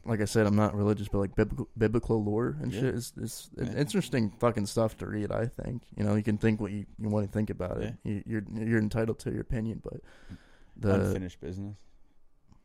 [0.08, 2.80] Like, I said, I'm not religious, but like biblical, biblical lore and Yeah.
[2.80, 3.72] shit is is Yeah.
[3.76, 5.30] interesting fucking stuff to read.
[5.30, 7.94] I think you know you can think what you, you want to think about it.
[8.04, 10.00] You, you're you're entitled to your opinion, but
[10.76, 11.76] the Unfinished business.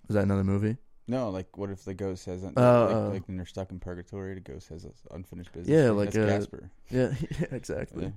[0.09, 0.77] is that another movie?
[1.07, 3.09] No, like what if the ghost has un- Oh, like, oh.
[3.09, 5.67] like when they're stuck in purgatory, the ghost has unfinished business.
[5.69, 6.71] Yeah, like, That's uh, Casper.
[6.89, 8.05] Yeah, yeah exactly.
[8.05, 8.11] Yeah.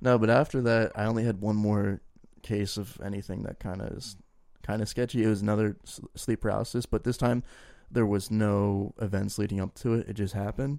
[0.00, 2.00] No, but after that, I only had one more
[2.42, 4.16] case of anything that kind of is
[4.62, 5.22] kind of sketchy.
[5.22, 5.76] It was another
[6.16, 7.42] sleep paralysis, but this time
[7.90, 10.08] there was no events leading up to it.
[10.08, 10.78] It just happened.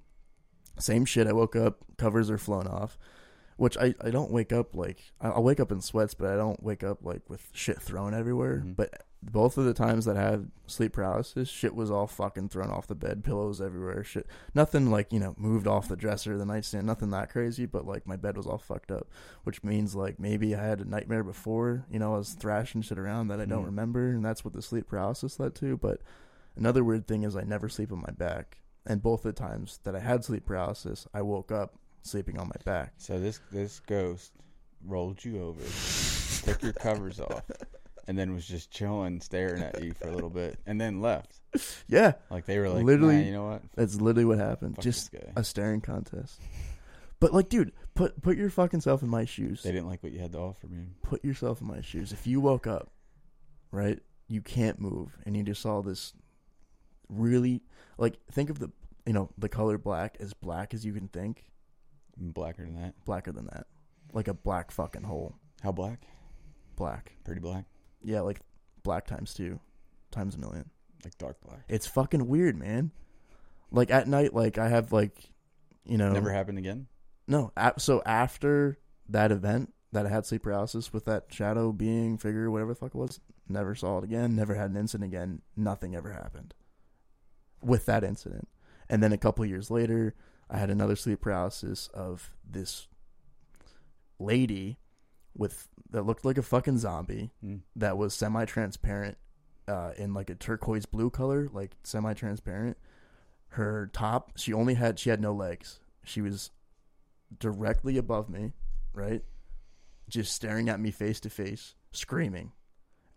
[0.80, 1.28] Same shit.
[1.28, 2.97] I woke up, covers are flown off,
[3.57, 6.36] which I, I don't wake up like I- I'll wake up in sweats, but I
[6.38, 8.64] don't wake up like with shit thrown everywhere.
[8.66, 8.76] Mhm.
[8.76, 12.72] But both of the times that I had sleep paralysis, shit was all fucking thrown
[12.72, 14.26] off the bed, pillows everywhere, shit.
[14.55, 17.66] Nothing like you know moved off the dresser, the nightstand, nothing that crazy.
[17.68, 19.09] But like my bed was all fucked up,
[19.43, 21.86] which means like maybe I had a nightmare before.
[21.91, 23.68] You know, I was thrashing shit around that I don't Mhm.
[23.68, 25.78] remember, and that's what the sleep paralysis led to.
[25.78, 26.01] But
[26.56, 29.95] another weird thing is I never sleep on my back, and both the times that
[29.95, 32.93] I had sleep paralysis, I woke up sleeping on my back.
[32.97, 34.32] So this this ghost
[34.86, 35.62] rolled you over,
[36.45, 37.43] took your covers off,
[38.08, 41.39] and then was just chilling, staring at you for a little bit, and then left.
[41.88, 43.62] Yeah, Like they were like, Literally- "Nah, you know what?
[43.76, 44.76] that's literally what happened.
[44.78, 46.39] Fuck Just a staring contest.
[47.20, 49.62] But like, dude, put put your fucking self in my shoes.
[49.62, 50.86] They didn't like what you had to offer me.
[51.04, 52.12] Put yourself in my shoes.
[52.12, 52.89] If you woke up,
[53.72, 56.14] right, you can't move, and you just saw this
[57.12, 57.62] really
[57.97, 58.72] like think of the
[59.05, 61.43] you know the color black as black as you can think,
[62.20, 62.93] mm, blacker than that.
[63.05, 63.68] blacker than that,
[64.14, 66.05] like a black fucking hole, How black?
[66.76, 67.12] black.
[67.24, 67.66] Pretty black.
[68.03, 68.39] Yeah, like
[68.84, 69.59] black times two,
[70.09, 70.70] times a million.
[71.03, 71.64] Like dark black.
[71.68, 72.91] It's fucking weird, man.
[73.72, 75.32] Like at night, like I have like,
[75.86, 76.88] you know, Never happened again.
[77.28, 77.51] no.
[77.78, 78.78] So after
[79.09, 82.95] that event that I had sleep paralysis with that shadow being figure, whatever the fuck
[82.95, 84.36] it was, never saw it again.
[84.36, 85.41] Never had an incident again.
[85.55, 86.53] Nothing ever happened
[87.62, 88.47] with that incident.
[88.89, 90.16] And then a couple years later,
[90.49, 92.88] I had another sleep paralysis of this
[94.20, 94.78] lady
[95.36, 97.57] with that looked like a fucking zombie Hmm.
[97.76, 99.18] that was semi-transparent
[99.68, 102.78] uh, in like a turquoise blue color, like semi-transparent.
[103.49, 105.80] Her top, she only had she had no legs.
[106.03, 106.51] She was
[107.39, 108.53] directly above me,
[108.93, 109.24] right?
[110.09, 112.51] Just staring at me face to face, screaming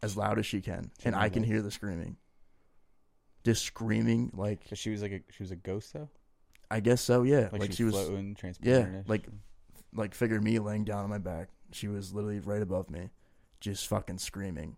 [0.03, 1.53] as loud as she can, She and I can legs?
[1.53, 2.17] hear the screaming.
[3.45, 6.09] Just screaming like she was like a she was a ghost though.
[6.71, 7.51] I guess so, yeah.
[7.53, 8.95] Like, she, was floating, transparent.
[8.95, 9.27] yeah, like
[9.95, 11.51] like figure me laying down on my back.
[11.73, 13.11] She was literally right above me,
[13.61, 14.77] just fucking screaming,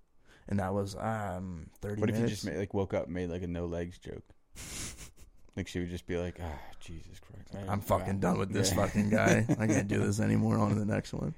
[0.49, 2.43] and that was um thirty What if you minutes.
[2.43, 4.25] just made, like woke up and made like a no legs joke?
[5.57, 8.53] like she would just be like, ah, Jesus Christ, I- I'm fucking ah." done with
[8.53, 8.77] this Yeah.
[8.77, 9.47] fucking guy.
[9.59, 10.59] I can't do this anymore.
[10.59, 11.35] On to the next one.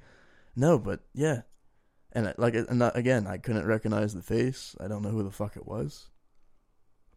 [0.56, 1.42] No, but yeah,
[2.12, 4.74] and I- like and uh, again, I couldn't recognize the face.
[4.80, 6.08] I don't know who the fuck it was,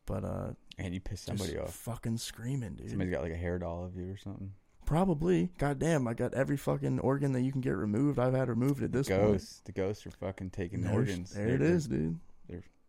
[0.05, 1.73] but uh, and you pissed somebody off.
[1.73, 2.89] fucking screaming, dude.
[2.89, 4.51] Somebody's got like a hair doll of you or something.
[4.85, 5.49] Probably.
[5.57, 8.19] Goddamn, I got every fucking organ that you can get removed.
[8.19, 9.21] I've had removed at this point.
[9.21, 11.31] ghosts, the ghosts are fucking taking There's- organs.
[11.33, 12.19] There They're- it they're is, dude.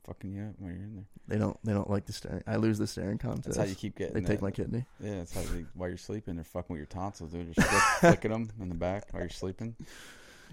[0.04, 1.04] fucking you up when you're in there.
[1.28, 1.56] They don't.
[1.62, 2.42] They don't like the staring.
[2.44, 3.44] I lose the staring contest.
[3.44, 4.14] That's how you keep getting.
[4.14, 4.84] They take that- my kidney.
[5.00, 7.30] Yeah, that's how they, while you're sleeping, they're fucking with your tonsils.
[7.30, 7.60] They're just
[8.00, 9.76] flicking them in the back while you're sleeping.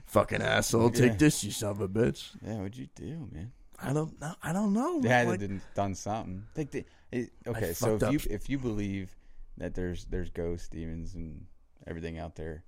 [0.05, 0.91] Fucking asshole.
[0.93, 1.01] Yeah.
[1.09, 2.29] Take this, you son of a bitch.
[2.45, 3.51] Yeah, what'd you do, man?
[3.81, 4.33] I don't know.
[4.41, 5.01] I don't know.
[5.01, 5.39] They had Like,
[5.73, 6.43] done- something.
[6.55, 9.15] Like they, it, okay, so if fucked you if you believe
[9.57, 11.45] that there's there's ghosts, demons, and
[11.87, 12.63] everything out there,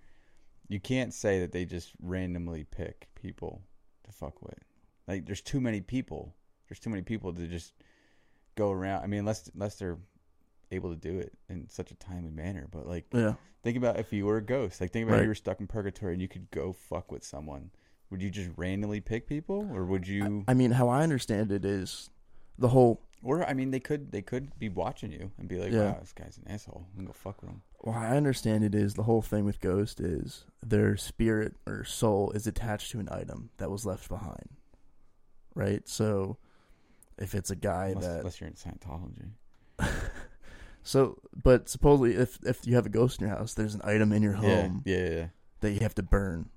[0.67, 3.61] you can't say that they just randomly pick people
[4.05, 4.59] to fuck with.
[5.07, 6.35] Like there's too many people.
[6.67, 7.73] There's too many people to just
[8.55, 9.03] go around.
[9.03, 9.97] I mean, unless unless they're
[10.71, 12.67] able to do it in such a timely manner.
[12.71, 13.33] But like, yeah.
[13.63, 14.81] think about if you were a ghost.
[14.81, 17.23] Like, think about if you were stuck in purgatory and you could go fuck with
[17.23, 17.71] someone.
[18.11, 20.43] Would you just randomly pick people, or would you?
[20.47, 22.09] I mean, how I understand it is
[22.59, 23.01] the whole.
[23.23, 25.91] Or I mean, they could they could be watching you and be like, Yeah.
[25.91, 26.85] "Wow, this guy's an asshole.
[26.89, 29.59] I'm gonna go fuck with him." Well, I understand it is the whole thing with
[29.61, 34.49] ghost is their spirit or soul is attached to an item that was left behind,
[35.55, 35.87] right?
[35.87, 36.37] So,
[37.17, 39.31] if it's a guy Unless, that unless you're in Scientology.
[40.83, 44.11] so, but supposedly if if you have a ghost in your house, there's an item
[44.11, 45.25] in your home Yeah, yeah, yeah.
[45.61, 46.49] that you have to burn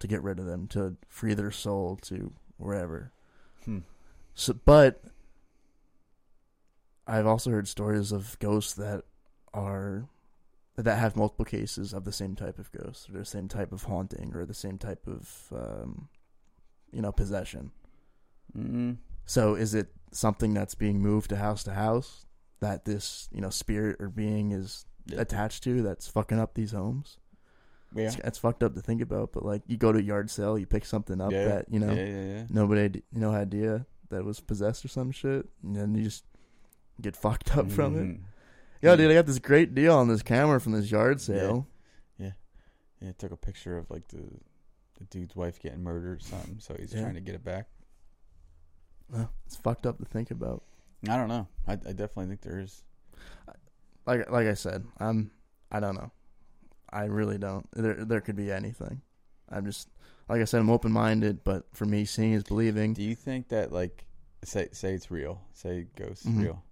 [0.00, 3.12] to get rid of them to free their soul to wherever.
[3.64, 3.78] Hmm.
[4.34, 5.02] So, but
[7.06, 9.04] I've also heard stories of ghosts that
[9.52, 10.08] are
[10.76, 13.84] that have multiple cases of the same type of ghost, or the same type of
[13.84, 16.08] haunting, or the same type of um,
[16.92, 17.70] you know possession.
[18.56, 22.26] mm So, is it something that's being moved to house to house
[22.60, 25.20] that this you know spirit or being is Yeah.
[25.20, 27.18] attached to that's fucking up these homes?
[27.94, 28.06] Yeah.
[28.06, 30.58] It's, it's fucked up to think about, but like you go to a yard sale,
[30.58, 31.44] you pick something up yeah.
[31.46, 32.42] that you know Yeah, yeah, yeah.
[32.50, 36.24] nobody had no idea that was possessed or some shit, and then you just
[37.00, 38.02] get fucked up from it.
[38.06, 38.20] Mhm.
[38.82, 41.66] Yo, dude, I got this great deal on this camera from this yard sale.
[42.18, 42.30] Yeah,
[43.10, 44.22] I took a picture of like the
[44.98, 47.02] the dude's wife getting murdered or something, so he's Yeah.
[47.02, 47.66] trying to get it back.
[49.10, 50.62] Well, it's fucked up to think about.
[51.08, 51.46] I don't know.
[51.66, 52.82] I, I definitely think there is.
[54.06, 55.30] Like like I said, I'm
[55.70, 56.10] I don't know.
[56.94, 57.66] I really don't.
[57.72, 59.02] There there could be anything.
[59.50, 59.88] I'm just
[60.28, 62.94] like I said, I'm open minded, but for me, seeing is believing.
[62.94, 64.06] Do you think that like
[64.44, 66.42] say say it's real, say ghosts Mhm.
[66.42, 66.64] real?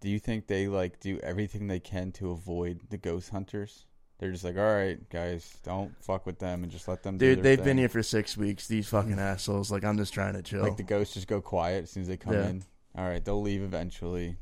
[0.00, 3.86] Do you think they like do everything they can to avoid the ghost hunters?
[4.18, 7.18] They're just like, all right, guys, don't fuck with them and just let them.
[7.18, 8.66] do Dude, they've been here for six weeks.
[8.68, 9.70] These fucking assholes.
[9.70, 10.62] Like I'm just trying to chill.
[10.62, 12.48] Like the ghosts just go quiet as soon as they come Yeah.
[12.48, 12.64] in.
[12.96, 14.36] All right, they'll leave eventually.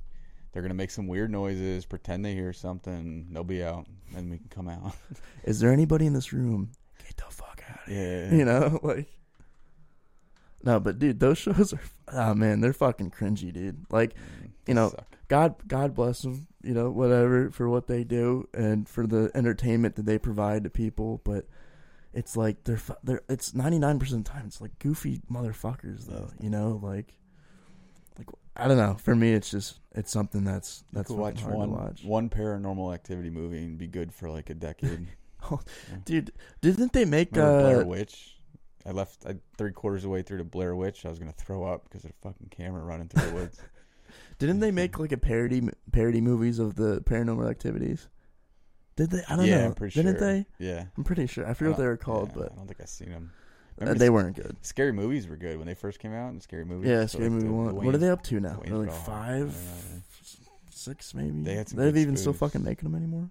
[0.56, 3.26] They're gonna make some weird noises, pretend they hear something.
[3.30, 3.86] They'll be out,
[4.16, 4.94] and we can come out.
[5.44, 6.70] Is there anybody in this room?
[7.04, 8.28] Get the fuck out of here.
[8.30, 9.06] yeah, You know, like
[10.62, 11.80] no, but dude, those shows are
[12.10, 13.84] oh man, they're fucking cringy, dude.
[13.90, 15.06] Like Mm, you know, suck.
[15.28, 19.96] God, God bless them, you know, whatever for what they do and for the entertainment
[19.96, 21.20] that they provide to people.
[21.22, 21.44] But
[22.14, 26.06] it's like they're they're it's ninety nine percent of the time it's like goofy motherfuckers
[26.06, 27.12] though, you know, like
[28.16, 28.94] like I don't know.
[28.94, 31.74] For me, it's just it's something that's You that's could fucking watch hard one to
[31.74, 32.04] watch.
[32.04, 35.08] one paranormal activity movie and be good for like a decade.
[36.04, 38.36] Dude, didn't they make Remember Blair uh Witch?
[38.84, 41.04] I left I, three quarters of the way through to Blair Witch.
[41.04, 43.58] I was gonna throw up because of the fucking camera running through the woods.
[44.38, 48.08] didn't they make like a parody parody movies of the paranormal activities?
[48.96, 49.22] Did they?
[49.28, 49.66] I don't yeah, know.
[49.66, 50.32] I'm pretty didn't sure.
[50.32, 50.46] they?
[50.58, 51.46] Yeah, I'm pretty sure.
[51.46, 53.32] I forget what they were called, yeah, but I don't think I've seen them.
[53.80, 54.56] Uh, they weren't good.
[54.62, 56.30] Scary movies were good when they first came out.
[56.30, 56.88] And scary movies.
[56.88, 57.74] Yeah, Scary Movie one.
[57.74, 58.60] What are they up to now?
[58.64, 59.54] They're like five,
[60.70, 61.42] six, maybe.
[61.42, 63.30] They had some They're good even still fucking making them anymore.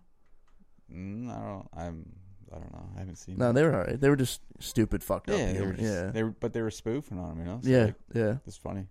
[0.93, 1.67] Mm, I don't.
[1.75, 2.11] I'm.
[2.51, 2.89] I don't know.
[2.95, 3.37] I haven't seen.
[3.37, 3.55] No, them.
[3.55, 3.99] they were alright.
[3.99, 5.37] They were just stupid, fucked up.
[5.37, 5.73] yeah, they were.
[5.73, 7.39] Just, yeah, They were, but they were spoofing on them.
[7.39, 7.59] You know.
[7.63, 8.35] So, yeah, like, yeah.
[8.45, 8.85] it's funny.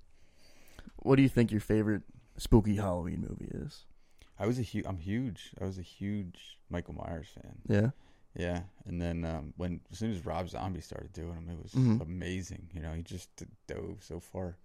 [0.97, 2.03] What do you think your favorite
[2.37, 3.85] spooky Halloween movie is?
[4.39, 4.85] I was a huge.
[4.87, 5.53] I'm huge.
[5.61, 7.55] I was a huge Michael Myers fan.
[7.69, 7.91] Yeah,
[8.37, 11.73] Yeah, and then um, when as soon as Rob Zombie started doing them, it was
[11.73, 12.01] Mhm.
[12.01, 12.69] amazing.
[12.75, 13.31] You know, he just
[13.69, 14.57] dove so far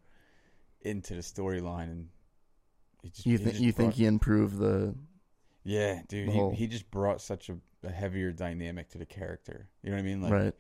[0.82, 2.10] into the storyline, and
[3.04, 4.96] he just you he think just you think he improved the?
[5.64, 9.06] yeah, dude, the he, whole- he just brought such a, a heavier dynamic to the
[9.06, 9.70] character.
[9.84, 10.22] You know what I mean?
[10.22, 10.56] Like, right.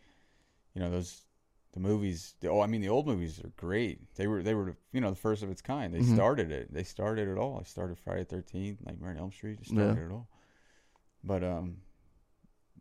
[0.75, 1.25] you know those
[1.73, 2.35] the movies.
[2.41, 4.01] The, oh, I mean, the old movies are great.
[4.15, 5.93] They were they were you know the first of its kind.
[5.95, 6.13] They Mhm.
[6.13, 6.71] started it.
[6.71, 7.57] They started it all.
[7.59, 9.59] I started Friday Thirteenth, Nightmare on Elm Street.
[9.65, 9.93] They Yeah.
[9.93, 10.27] started it all.
[11.23, 11.77] But um,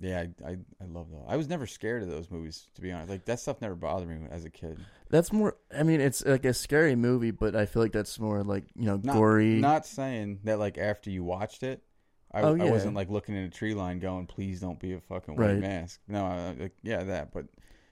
[0.01, 1.24] yeah, I I, I love those.
[1.28, 3.11] I was never scared of those movies to be honest.
[3.11, 4.78] Like that stuff never bothered me as a kid.
[5.11, 5.57] That's more.
[5.76, 8.84] I mean, it's like a scary movie, but I feel like that's more like you
[8.86, 9.55] know Not, gory.
[9.61, 11.82] Not saying that like after you watched it.
[12.30, 15.01] I, Oh, I wasn't like looking in a tree line going, "Please don't be a
[15.01, 15.59] fucking white Right.
[15.61, 17.32] mask." No, I, like, yeah, that.
[17.32, 17.46] But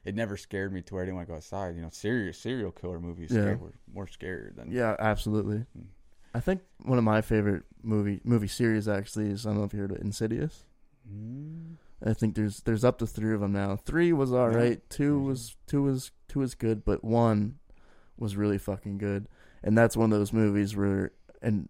[0.04, 1.74] it never scared me to where I didn't want to go outside.
[1.74, 3.54] You know, serial serial killer movies Yeah.
[3.54, 5.64] were more scary than yeah, absolutely.
[5.76, 5.86] Mm.
[6.34, 9.72] I think one of my favorite movie movie series actually is I don't know if
[9.72, 10.64] you heard of Insidious.
[11.10, 11.76] Mm.
[12.06, 13.76] I think there's there's up to three of them now.
[13.76, 14.56] Three was all Yeah.
[14.58, 14.90] right.
[14.90, 17.58] Two was two was two was good, but one
[18.16, 19.26] was really fucking good.
[19.62, 21.68] And that's one of those movies where, and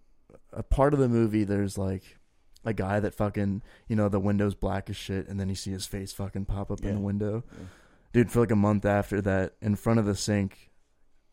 [0.53, 2.19] a part of the movie, there's like
[2.65, 5.71] a guy that fucking you know the window's black as shit, and then you see
[5.71, 7.43] his face fucking pop up in the window.
[7.53, 7.65] Yeah.
[8.13, 10.71] Dude, for like a month after that, in front of the sink,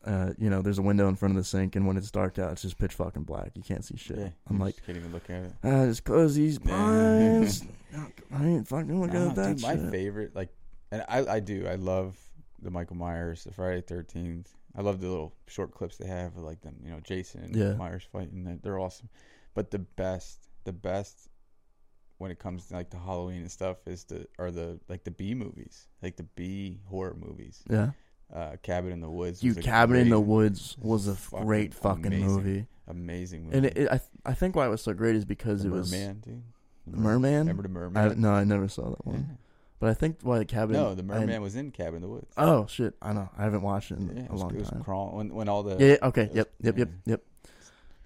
[0.06, 2.38] uh, you know, there's a window in front of the sink, and when it's dark
[2.38, 3.52] out, it's just pitch fucking black.
[3.54, 4.18] You can't see shit.
[4.18, 5.52] Yeah, I'm like, can't even look at it.
[5.64, 7.64] ah, just close these blinds.
[8.32, 9.90] I ain't fucking looking Nah, at that dude, my shit.
[9.90, 10.50] favorite, like,
[10.90, 12.16] and I, I do, I love
[12.60, 14.50] the Michael Myers, the Friday Thirteenth.
[14.76, 17.54] I love the little short clips they have of like them, you know, Jason and
[17.56, 17.74] Yeah.
[17.74, 18.42] Myers fighting.
[18.44, 19.08] They're, they're awesome.
[19.54, 21.28] But the best, the best
[22.18, 25.10] when it comes to like the Halloween and stuff is the are the like the
[25.12, 27.62] B movies, like the B horror movies.
[27.70, 27.90] Yeah.
[28.32, 29.40] Uh, Cabin in the Woods.
[29.40, 32.26] Dude, Cabin in the Woods was a Fucking great fucking amazing.
[32.28, 33.56] movie, amazing movie.
[33.56, 35.72] and it, it, I I think why it was so great is because the it
[35.72, 36.42] was Merman, dude.
[36.86, 37.46] The Merman.
[37.46, 38.20] Remember the I, Merman?
[38.20, 39.36] no, I never saw that one, Yeah.
[39.78, 40.74] but I think why the cabin.
[40.74, 42.32] No, the I- Merman was in Cabin in the Woods.
[42.36, 43.28] oh shit, I know.
[43.38, 44.82] I haven't watched it in Yeah, it a was, long it was time.
[44.82, 47.22] crawling when, when all the Yeah, yeah, okay, was- yep, yep, yep, yep.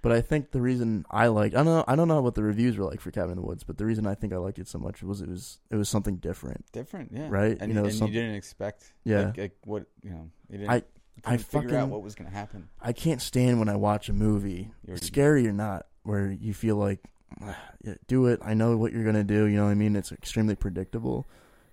[0.00, 2.42] But I think the reason I like I don't know I don't know what the
[2.42, 4.58] reviews were like for Cabin in the Woods, but the reason I think I liked
[4.58, 6.64] it so much was it was it was something different.
[6.72, 7.56] different, yeah, Right?
[7.60, 9.26] And, You know, and some- you didn't expect, Yeah.
[9.26, 10.82] like, like what you know, you didn't, I-
[11.24, 12.68] I figure out what was going to happen.
[12.80, 17.00] I can't stand when I watch a movie, scary or not, where you feel like,
[17.42, 18.38] "Ah, yeah, do it.
[18.40, 19.46] I know what you're gonna do.
[19.46, 19.96] You know what I mean?
[19.96, 21.26] It's extremely predictable.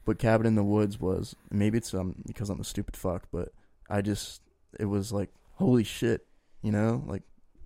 [0.03, 3.49] But Cabin in the Woods was maybe it's um because I'm a stupid fuck, but
[3.87, 4.41] I just
[4.79, 6.25] it was like holy shit,
[6.63, 7.21] you know, like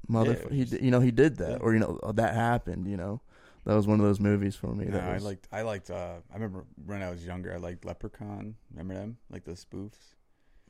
[0.10, 1.57] mother, was he you know he did that, yeah.
[1.62, 3.22] or you know oh, that happened, you know.
[3.66, 4.86] That was one of those movies for me.
[4.86, 5.91] No, that I liked, I liked.
[5.91, 8.55] Uh, I remember when I was younger, I liked Leprechaun.
[8.72, 10.16] Remember them, like the spoofs,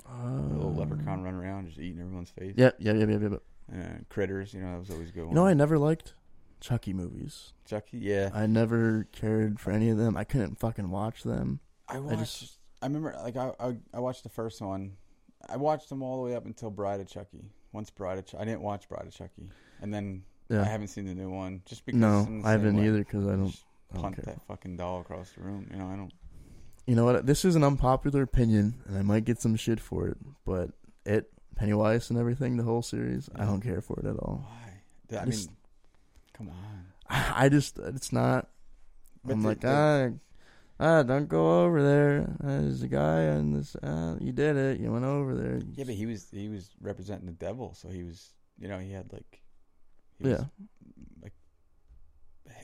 [0.06, 2.56] the little uh, leprechaun running around just eating everyone's face.
[2.58, 3.30] Yeah, yeah, yeah, yeah, yeah.
[3.72, 3.82] yeah.
[3.82, 5.26] Uh, critters, you know, that was always a good.
[5.26, 5.36] One.
[5.36, 6.14] know, I never liked
[6.60, 7.54] Chucky movies.
[7.66, 8.30] Chucky, yeah.
[8.34, 10.18] I never cared for any of them.
[10.18, 11.60] I couldn't fucking watch them.
[11.88, 12.18] I I watched.
[12.18, 14.98] I, just- remember, like, I, I I watched the first one.
[15.48, 17.46] I watched them all the way up until Bride of Chucky.
[17.72, 19.50] Once Bride of Ch- I didn't watch Bride of Chucky,
[19.82, 20.62] and then Yeah.
[20.62, 22.00] I haven't seen the new one just because.
[22.00, 22.88] No, I haven't way.
[22.88, 23.48] either because I don't.
[23.50, 24.26] Just I don't punt care.
[24.26, 25.68] that fucking doll across the room.
[25.72, 26.12] You know, I don't.
[26.88, 27.26] You know what?
[27.26, 30.18] This is an unpopular opinion, and I might get some shit for it.
[30.46, 30.72] But
[31.06, 34.44] it, Pennywise, and everything, the whole series, I don't care for it at all.
[35.10, 35.20] Why?
[35.22, 35.58] I Just- mean,
[36.34, 36.86] come on.
[37.08, 38.48] I, I just, it's not.
[39.24, 40.10] But I'm the- like, the- ah,
[40.80, 42.36] ah, don't go over there.
[42.40, 43.76] There's a guy on this.
[43.76, 44.80] Uh, you did it.
[44.80, 45.62] You went over there.
[45.76, 48.92] Yeah, but he was he was representing the devil, so he was you know he
[48.92, 49.42] had like
[50.18, 50.36] he yeah.
[50.36, 50.46] was,
[51.22, 51.34] like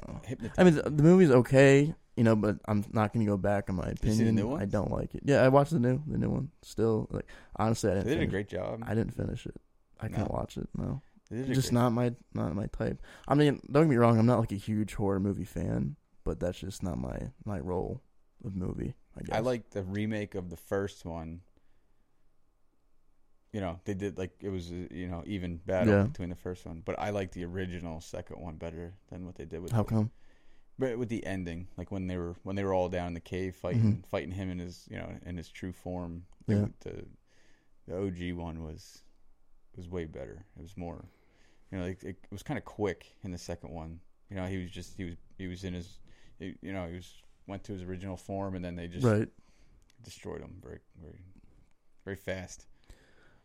[0.07, 0.19] Oh.
[0.25, 0.59] hypnotized.
[0.59, 3.75] I mean, the, the movie's okay, you know, but I'm not gonna go back on
[3.75, 4.61] my you see the opinion.
[4.61, 5.21] I don't like it.
[5.25, 6.49] Yeah, I watched the new, the new one.
[6.63, 8.07] Still, like, honestly, I didn't.
[8.07, 8.83] They did a great job.
[8.85, 9.55] I didn't finish it.
[9.99, 10.67] I can't watch it.
[10.77, 11.01] No.
[11.29, 13.01] They did a just not my not my type.
[13.27, 15.95] I mean, don't get me wrong, I'm not like a huge horror movie fan,
[16.25, 18.01] but that's just not my my role
[18.43, 18.95] of movie.
[19.17, 21.39] I guess I like the remake of the first one.
[23.53, 26.03] You know, they did like it was uh, you know even battle Yeah.
[26.03, 29.45] between the first one, but I like the original second one better than what they
[29.45, 29.71] did with.
[29.71, 30.11] How the- come?
[30.77, 33.21] But with the ending, like when they were when they were all down in the
[33.21, 36.25] cave fighting fighting him in his you know in his true form.
[36.49, 36.61] Mm-hmm.
[36.63, 36.67] Yeah.
[36.81, 37.05] The
[37.87, 37.97] the
[38.31, 39.03] OG one was
[39.77, 40.45] was way better.
[40.57, 41.05] It was more,
[41.71, 44.01] you know, like it, it was kind of quick in the second one.
[44.29, 45.99] You know, he was just he was he was in his,
[46.39, 47.13] he, you know, he was
[47.47, 49.27] went to his original form, and then they just Right.
[50.03, 51.19] destroyed him very very
[52.03, 52.65] very fast.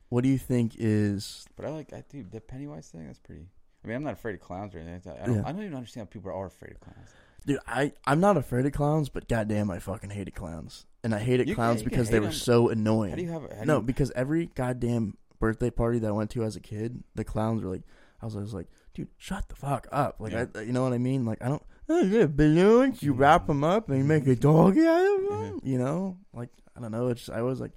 [0.09, 3.07] What do you think is But I like I do the Pennywise thing.
[3.07, 3.47] That's pretty.
[3.85, 5.13] I mean, I'm not afraid of clowns or anything.
[5.13, 5.37] I don't.
[5.37, 5.43] Yeah.
[5.47, 7.09] I don't even understand how people are afraid of clowns.
[7.47, 11.19] Dude, I I'm not afraid of clowns, but goddamn, I fucking hated clowns, and I
[11.21, 12.33] hated You clowns can because hate they were 'em.
[12.33, 13.11] so annoying.
[13.11, 13.43] How do you have?
[13.57, 17.03] How no, you, because every goddamn birthday party that I went to as a kid,
[17.15, 17.83] the clowns were like,
[18.21, 20.17] I was always like, dude, shut the fuck up.
[20.21, 20.45] Like, Yeah.
[20.55, 21.25] I, you know what I mean?
[21.25, 21.63] Like, I don't.
[21.91, 23.03] Yeah, balloons.
[23.03, 23.21] You mm-hmm.
[23.21, 25.31] wrap them up and you make a dog out of them.
[25.59, 25.69] Mm-hmm.
[25.69, 27.09] You know, like I don't know.
[27.09, 27.73] It's just, I was like,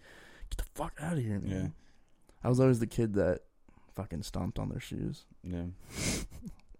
[0.49, 1.51] get the fuck out of here, man.
[1.51, 1.67] Yeah.
[2.43, 3.41] I was always the kid that
[3.95, 5.25] fucking stomped on their shoes.
[5.43, 5.63] yeah.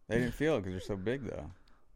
[0.07, 1.49] they didn't feel it because they're so big though.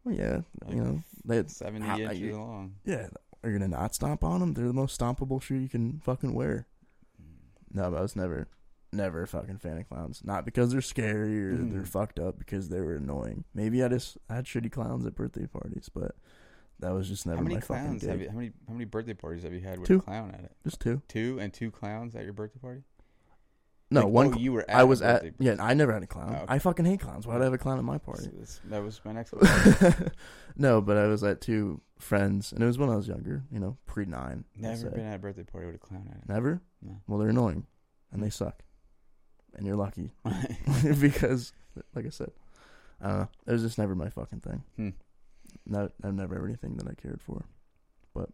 [0.04, 2.74] Well, yeah, Like you know, they had, Seventy how- inches you- long.
[2.84, 3.08] yeah.
[3.44, 4.54] Are you gonna not stomp on them?
[4.54, 6.66] They're the most stompable shoe you can fucking wear.
[7.22, 7.74] Mm.
[7.76, 8.48] No, but I was never,
[8.92, 10.22] never a fucking fan of clowns.
[10.24, 11.72] Not because they're scary or Mhm.
[11.72, 13.44] they're fucked up, because they were annoying.
[13.54, 16.16] Maybe I just I had shitty clowns at birthday parties, but
[16.80, 18.28] that was just never How many my fucking clowns have you?
[18.30, 18.52] How many?
[18.66, 19.96] How many birthday parties have you had with Two.
[19.98, 20.56] a clown at it?
[20.64, 21.02] Just two.
[21.08, 22.82] Two and two clowns at your birthday party.
[23.90, 24.34] No, Like, one.
[24.34, 24.68] oh, you were.
[24.68, 25.22] At I was at.
[25.22, 26.34] birthday Yeah, I never had a clown.
[26.34, 26.44] Oh, okay.
[26.46, 27.26] I fucking hate clowns.
[27.26, 28.28] Why'd I have a clown at my party?
[28.44, 29.32] So that was my next
[30.56, 33.44] no, but I was at two friends, and it was when I was younger.
[33.50, 34.44] You know, pre nine.
[34.56, 36.28] Never been at a birthday party with a clown at it.
[36.28, 36.60] Never.
[36.82, 37.00] No.
[37.06, 37.66] Well, they're annoying,
[38.12, 38.62] and they suck,
[39.58, 40.12] and you're lucky
[41.00, 41.52] because,
[41.94, 42.30] like I said,
[43.02, 43.26] I.
[43.46, 44.62] It was just never my fucking thing.
[44.76, 44.90] Hmm.
[45.66, 47.44] No, I've never ever anything that I cared for.
[48.14, 48.30] But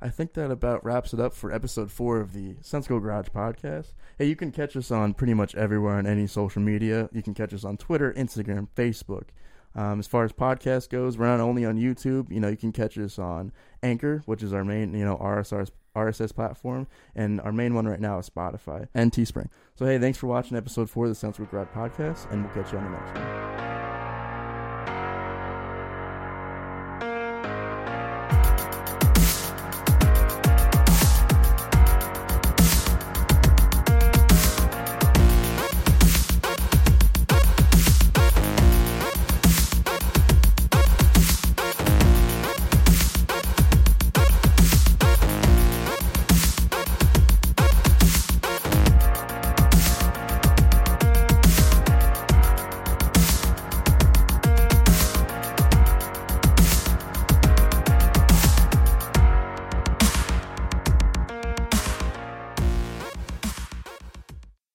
[0.00, 3.92] I think that about wraps it up for episode four of the Sensical Garage podcast.
[4.18, 7.08] Hey, you can catch us on pretty much everywhere on any social media.
[7.12, 9.28] You can catch us on Twitter, Instagram, Facebook.
[9.76, 12.30] Um, as far as podcast goes, we're not only on YouTube.
[12.30, 15.70] You know, you can catch us on Anchor, which is our main, you know, RSS
[15.94, 19.48] RSS platform, and our main one right now is Spotify and Teespring.
[19.76, 22.72] So hey, thanks for watching episode four of the Sensical Garage podcast, and we'll catch
[22.72, 23.53] you on the next one.